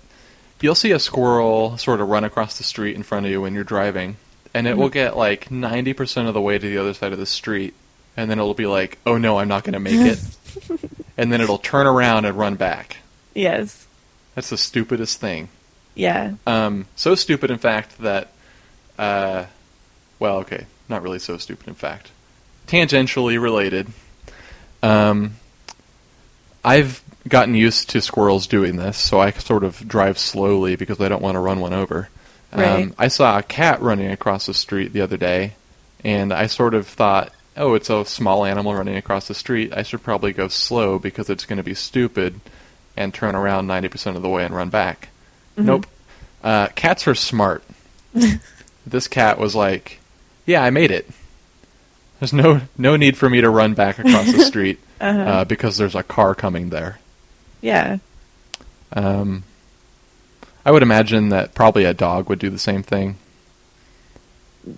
[0.61, 3.53] you'll see a squirrel sort of run across the street in front of you when
[3.55, 4.17] you're driving,
[4.53, 7.25] and it will get like 90% of the way to the other side of the
[7.25, 7.73] street,
[8.17, 10.19] and then it'll be like, oh no, I'm not going to make it.
[11.17, 12.97] and then it'll turn around and run back.
[13.33, 13.87] yes.
[14.35, 15.49] That's the stupidest thing.
[15.93, 16.35] Yeah.
[16.47, 18.31] Um, so stupid, in fact, that,
[18.97, 19.45] uh,
[20.19, 22.11] well, okay, not really so stupid, in fact.
[22.65, 23.87] Tangentially related.
[24.81, 25.35] Um,
[26.63, 31.09] I've gotten used to squirrels doing this, so I sort of drive slowly because I
[31.09, 32.09] don't want to run one over.
[32.53, 32.83] Right.
[32.83, 35.53] Um, I saw a cat running across the street the other day,
[36.03, 39.73] and I sort of thought, oh, it's a small animal running across the street.
[39.73, 42.39] I should probably go slow because it's going to be stupid
[42.97, 45.09] and turn around 90% of the way and run back.
[45.57, 45.63] Mhm.
[45.65, 45.85] Nope.
[46.43, 47.63] Uh, cats are smart.
[48.85, 49.99] this cat was like,
[50.45, 51.07] yeah, I made it.
[52.19, 55.19] There's no no need for me to run back across the street Uh-huh.
[55.21, 56.99] uh, because there's a car coming there.
[57.61, 57.97] yeah.
[58.93, 59.43] Um,
[60.65, 63.17] I would imagine that probably a dog would do the same thing,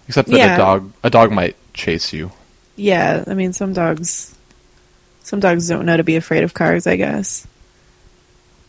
[0.08, 0.56] except that Yeah.
[0.56, 2.32] a dog a dog might chase you.
[2.76, 4.36] Yeah, I mean some dogs
[5.24, 7.48] some dogs don't know to be afraid of cars, I guess.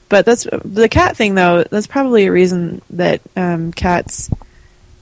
[0.08, 4.30] But that's the cat thing though, that's probably a reason that um, cats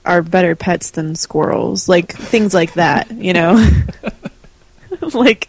[0.05, 1.89] are better pets than squirrels.
[1.89, 3.55] Like things like that, you know.
[5.15, 5.49] like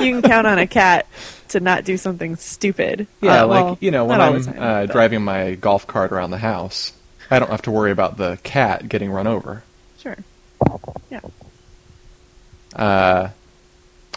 [0.00, 1.06] you can count on a cat
[1.54, 3.06] to not do something stupid.
[3.20, 6.38] Yeah, Uh, like you know, when I'm time, uh, driving my golf cart around the
[6.38, 6.92] house,
[7.30, 9.62] I don't have to worry about the cat getting run over.
[9.98, 10.16] Sure.
[11.10, 11.20] Yeah.
[12.74, 13.30] Uh,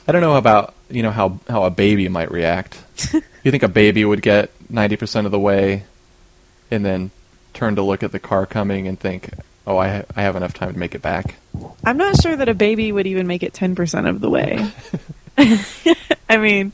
[0.08, 2.78] I don't know about you know how how a baby might react.
[3.44, 5.84] you think a baby would get ninety percent of the way,
[6.72, 7.12] and then
[7.54, 9.30] turn to look at the car coming and think,
[9.66, 11.36] "Oh, I ha- I have enough time to make it back."
[11.84, 14.72] I'm not sure that a baby would even make it 10% of the way.
[16.30, 16.72] I mean,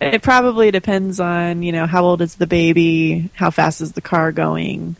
[0.00, 4.00] it probably depends on, you know, how old is the baby, how fast is the
[4.00, 4.96] car going,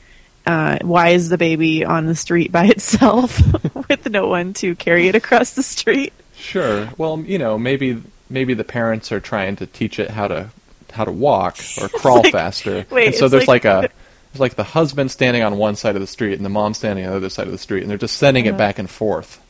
[0.47, 3.41] uh, why is the baby on the street by itself
[3.89, 6.13] with no one to carry it across the street?
[6.37, 6.89] Sure.
[6.99, 10.51] Well, you know, maybe maybe the parents are trying to teach it how to
[10.93, 12.87] how to walk or crawl like- faster.
[12.91, 13.93] wait, and so there's like, like- a
[14.33, 17.05] there's like the husband standing on one side of the street and the mom standing
[17.05, 18.59] on the other side of the street, and they're just sending it Uh-huh.
[18.59, 19.41] back and forth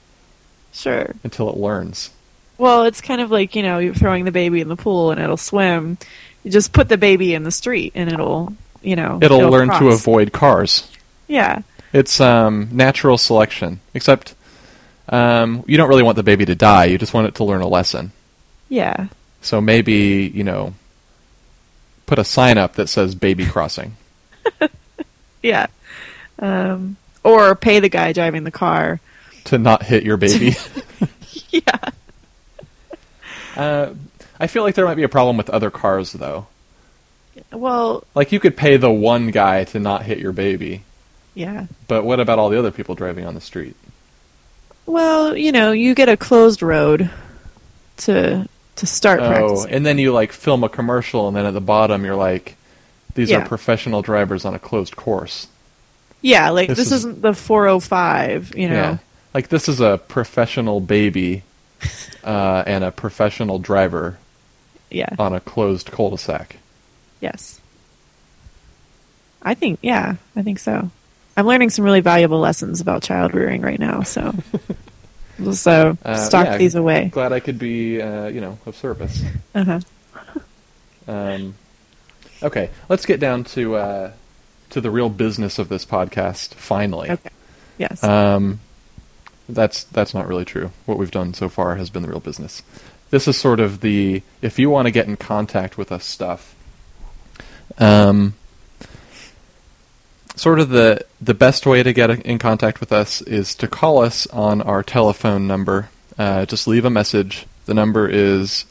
[0.72, 1.14] Sure.
[1.24, 2.10] until it learns.
[2.58, 5.20] Well, it's kind of like, you know, you're throwing the baby in the pool and
[5.20, 5.98] it'll swim.
[6.42, 9.88] You just put the baby in the street and it'll, you know, It'll, learn to
[9.88, 10.90] avoid cars.
[11.26, 11.62] Yeah.
[11.92, 14.34] It's um, natural selection, except
[15.08, 16.86] um, you don't really want the baby to die.
[16.86, 18.12] You just want it to learn a lesson.
[18.68, 19.08] Yeah.
[19.42, 20.74] So maybe you know,
[22.06, 23.96] put a sign up that says "baby crossing."
[25.44, 25.66] Yeah.
[26.38, 28.98] Um, or pay the guy driving the car.
[29.44, 30.56] to not hit your baby.
[31.50, 31.90] Yeah.
[33.56, 33.94] Uh,
[34.40, 36.46] I feel like there might be a problem with other cars, though.
[37.52, 40.82] Well, Like you could pay the one guy to not hit your baby,
[41.34, 41.66] yeah.
[41.88, 43.74] but what about all the other people driving on the street?
[44.86, 47.10] Well, you know, you get a closed road
[47.98, 49.70] to to start Oh, practicing.
[49.70, 52.56] and then you like film a commercial, and then at the bottom you're like,
[53.14, 53.38] "These Yeah.
[53.42, 55.46] are professional drivers on a closed course."
[56.22, 58.74] yeah, like this this, is- is, not the 405, you know.
[58.74, 58.98] Yeah,
[59.32, 61.42] like this is a professional baby
[62.24, 64.18] uh, and a professional driver
[64.90, 65.08] Yeah.
[65.18, 66.56] on a closed cul-de-sac.
[67.20, 67.60] Yes.
[69.42, 70.90] I think yeah, I think so.
[71.36, 74.34] I'm learning some really valuable lessons about child rearing right now, so
[75.52, 76.56] so Uh, stock yeah.
[76.56, 77.08] these away.
[77.12, 79.22] Glad I could be, uh, you know, of service.
[79.54, 79.80] Uh-huh.
[81.06, 81.54] Um,
[82.42, 84.12] okay, let's get down to uh,
[84.70, 86.54] to the real business of this podcast.
[86.54, 87.28] Finally, Okay.
[87.76, 88.02] Yes.
[88.02, 88.58] um,
[89.48, 90.70] that's that's not really true.
[90.86, 92.62] What we've done so far has been the real business.
[93.10, 96.54] This is sort of the if you want to get in contact with us stuff.
[97.78, 98.34] Um,
[100.36, 103.98] sort of the the best way to get in contact with us is to call
[104.02, 105.90] us on our telephone number.
[106.18, 107.46] Uh, just leave a message.
[107.66, 108.64] The number is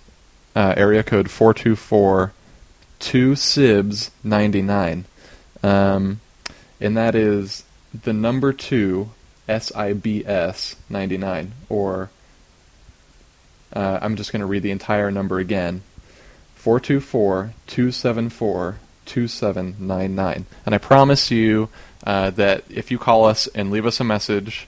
[0.55, 2.34] uh, area code four two four
[2.99, 5.05] two sibs ninety nine,
[5.61, 6.19] um,
[6.80, 7.63] and that is
[8.03, 9.11] the number two
[9.48, 11.54] S I B S ninety nine.
[11.70, 12.10] Or
[13.74, 15.82] uh, I'm just going to read the entire number again:
[16.56, 20.46] four two four two seven four 2799.
[20.66, 21.70] And I promise you
[22.06, 24.68] uh, that if you call us and leave us a message,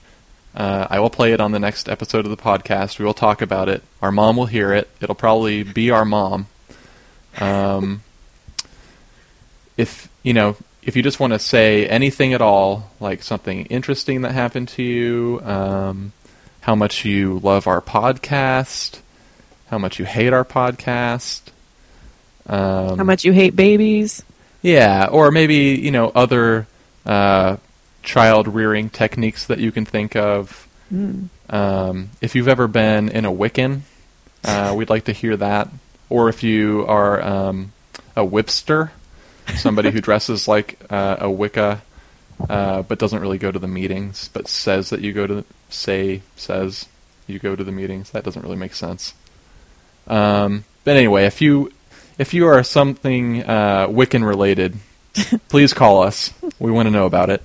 [0.54, 2.98] uh, I will play it on the next episode of the podcast.
[2.98, 3.82] We will talk about it.
[4.00, 4.88] Our mom will hear it.
[5.00, 6.46] It'll probably be our mom.
[7.38, 8.02] Um,
[9.76, 10.56] if you know,
[10.86, 14.84] if you just want to say anything at all, like something interesting that happened to
[14.84, 16.12] you, um,
[16.60, 19.00] how much you love our podcast,
[19.68, 21.42] how much you hate our podcast,
[22.46, 24.22] um, How much you hate babies?
[24.62, 26.68] yeah, or maybe you know other
[27.04, 27.56] uh,
[28.04, 30.68] child rearing techniques that you can think of.
[30.92, 31.28] Mm.
[31.50, 33.80] Um, if you've ever been in a Wiccan,
[34.44, 35.68] uh, we'd like to hear that.
[36.08, 37.72] Or if you are um,
[38.14, 38.90] a whipster,
[39.54, 41.82] somebody who dresses like uh, a Wicca
[42.48, 45.44] uh, but doesn't really go to the meetings, but says that you go to the,
[45.68, 46.86] say says
[47.26, 48.10] you go to the meetings.
[48.10, 49.14] That doesn't really make sense.
[50.06, 51.72] Um, but anyway, if you
[52.18, 54.76] if you are something uh, Wiccan related,
[55.48, 56.32] please call us.
[56.58, 57.42] We want to know about it.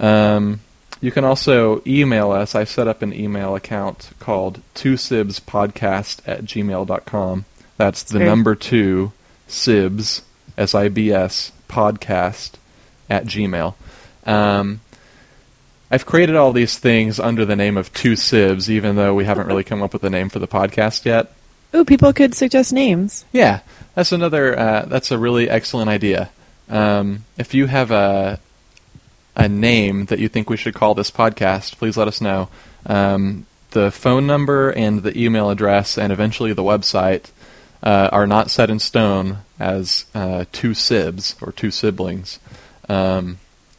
[0.00, 0.60] Um,
[1.00, 2.54] you can also email us.
[2.54, 7.44] I set up an email account called two sibs podcast at gmail.com.
[7.76, 8.26] That's the Great.
[8.26, 9.12] number two
[9.46, 10.22] sibs
[10.56, 12.52] s i b s podcast
[13.08, 13.74] at gmail.
[14.24, 14.80] Um,
[15.90, 19.46] I've created all these things under the name of two sibs, even though we haven't
[19.46, 21.32] really come up with a name for the podcast yet.
[21.74, 23.24] Ooh, people could suggest names.
[23.32, 23.60] Yeah,
[23.94, 24.58] that's another.
[24.58, 26.30] Uh, that's a really excellent idea.
[26.68, 28.40] Um, if you have a
[29.36, 32.48] a name that you think we should call this podcast, please let us know.
[32.86, 37.30] Um, the phone number and the email address, and eventually the website,
[37.82, 42.38] uh, are not set in stone as uh, two sibs or two siblings.
[42.88, 43.38] Um,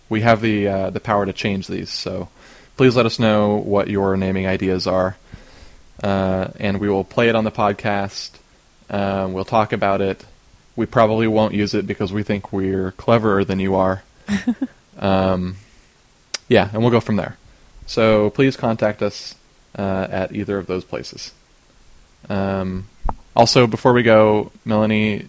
[0.10, 2.30] we have the uh, the power to change these, so
[2.78, 5.18] please let us know what your naming ideas are,
[6.04, 8.32] uh, and we will play it on the podcast.
[8.90, 10.26] Um, we'll talk about it.
[10.76, 14.04] We probably won't use it because we think we're cleverer than you are.
[15.00, 15.58] um,
[16.48, 17.38] yeah, and we'll go from there.
[17.86, 19.36] So please contact us
[19.78, 21.34] uh, at either of those places.
[22.30, 22.88] Um,
[23.36, 25.28] also, before we go, Melanie,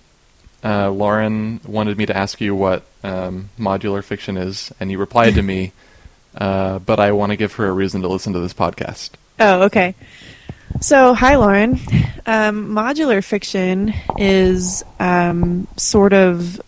[0.65, 5.35] uh, Lauren wanted me to ask you what um, modular fiction is, and you replied
[5.35, 5.73] to me,
[6.37, 9.11] uh, but I want to give her a reason to listen to this podcast.
[9.41, 9.95] Oh, okay.
[10.81, 11.73] So, hi, Lauren.
[12.27, 16.61] Um, modular fiction is um, sort of.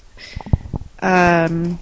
[1.02, 1.78] Um,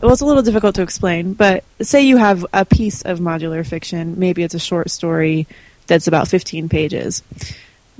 [0.00, 3.66] well, it's a little difficult to explain, but say you have a piece of modular
[3.66, 4.18] fiction.
[4.18, 5.46] Maybe it's a short story
[5.86, 7.22] that's about 15 pages.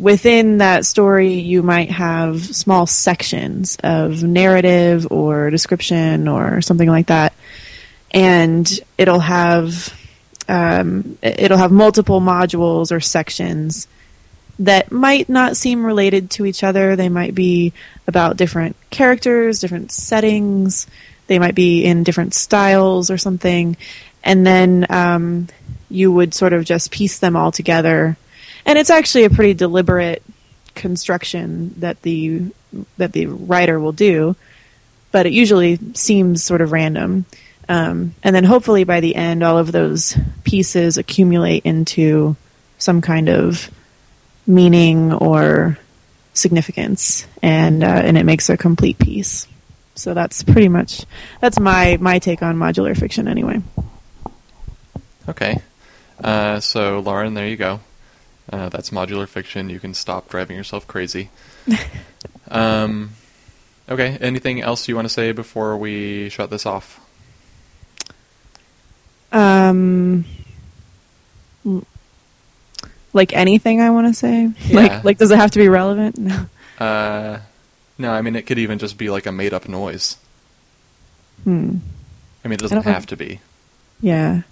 [0.01, 7.09] Within that story, you might have small sections of narrative or description or something like
[7.09, 7.35] that.
[8.11, 9.95] And it'll have
[10.49, 13.87] um, it'll have multiple modules or sections
[14.59, 16.97] that might not seem related to each other.
[16.97, 17.73] They might be
[18.07, 20.87] about different characters, different settings.
[21.29, 23.77] They might be in different styles or something.
[24.25, 25.49] And then um,
[25.89, 28.17] you would sort of just piece them all together.
[28.67, 30.23] And it's actually a pretty deliberate
[30.75, 32.53] construction that the
[32.99, 34.37] that the writer will do,
[35.11, 37.25] but it usually seems sort of random.
[37.69, 42.37] Um, and then hopefully by the end, all of those pieces accumulate into
[42.79, 43.71] some kind of
[44.47, 45.79] meaning or
[46.35, 49.47] significance, and uh, and it makes a complete piece.
[49.95, 51.05] So that's pretty much
[51.41, 53.61] that's my my take on modular fiction, anyway.
[55.29, 55.61] Okay.
[56.23, 57.81] Uh, so, Lauren, there you go.
[58.51, 59.71] Uh, that's modular fiction.
[59.71, 61.31] You can stop driving yourself crazy.
[62.51, 63.11] um,
[63.89, 64.19] okay.
[64.21, 67.01] Anything else you want to say before we shut this off?
[69.33, 70.25] Um,
[73.13, 74.51] like anything I want to say.
[74.67, 74.77] Yeah.
[74.77, 76.19] Like like does it have to be relevant?
[76.81, 76.87] No.
[76.87, 77.41] Uh,
[77.99, 80.17] no, I mean it could even just be like a made-up noise.
[81.45, 81.77] Hmm.
[82.45, 83.41] I mean, it doesn't have to be.
[84.01, 84.43] Yeah.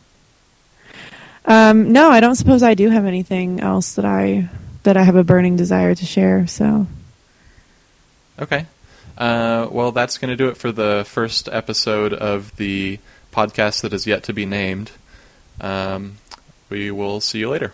[1.48, 4.48] Um, no, I don't suppose I do have anything else that I
[4.84, 6.46] that I have a burning desire to share.
[6.46, 6.86] So
[8.40, 8.66] Okay.
[9.16, 13.00] Uh, well, that's going to do it for the first episode of the
[13.32, 14.92] podcast that is yet to be named.
[15.60, 16.18] Um,
[16.68, 17.72] we will see you later.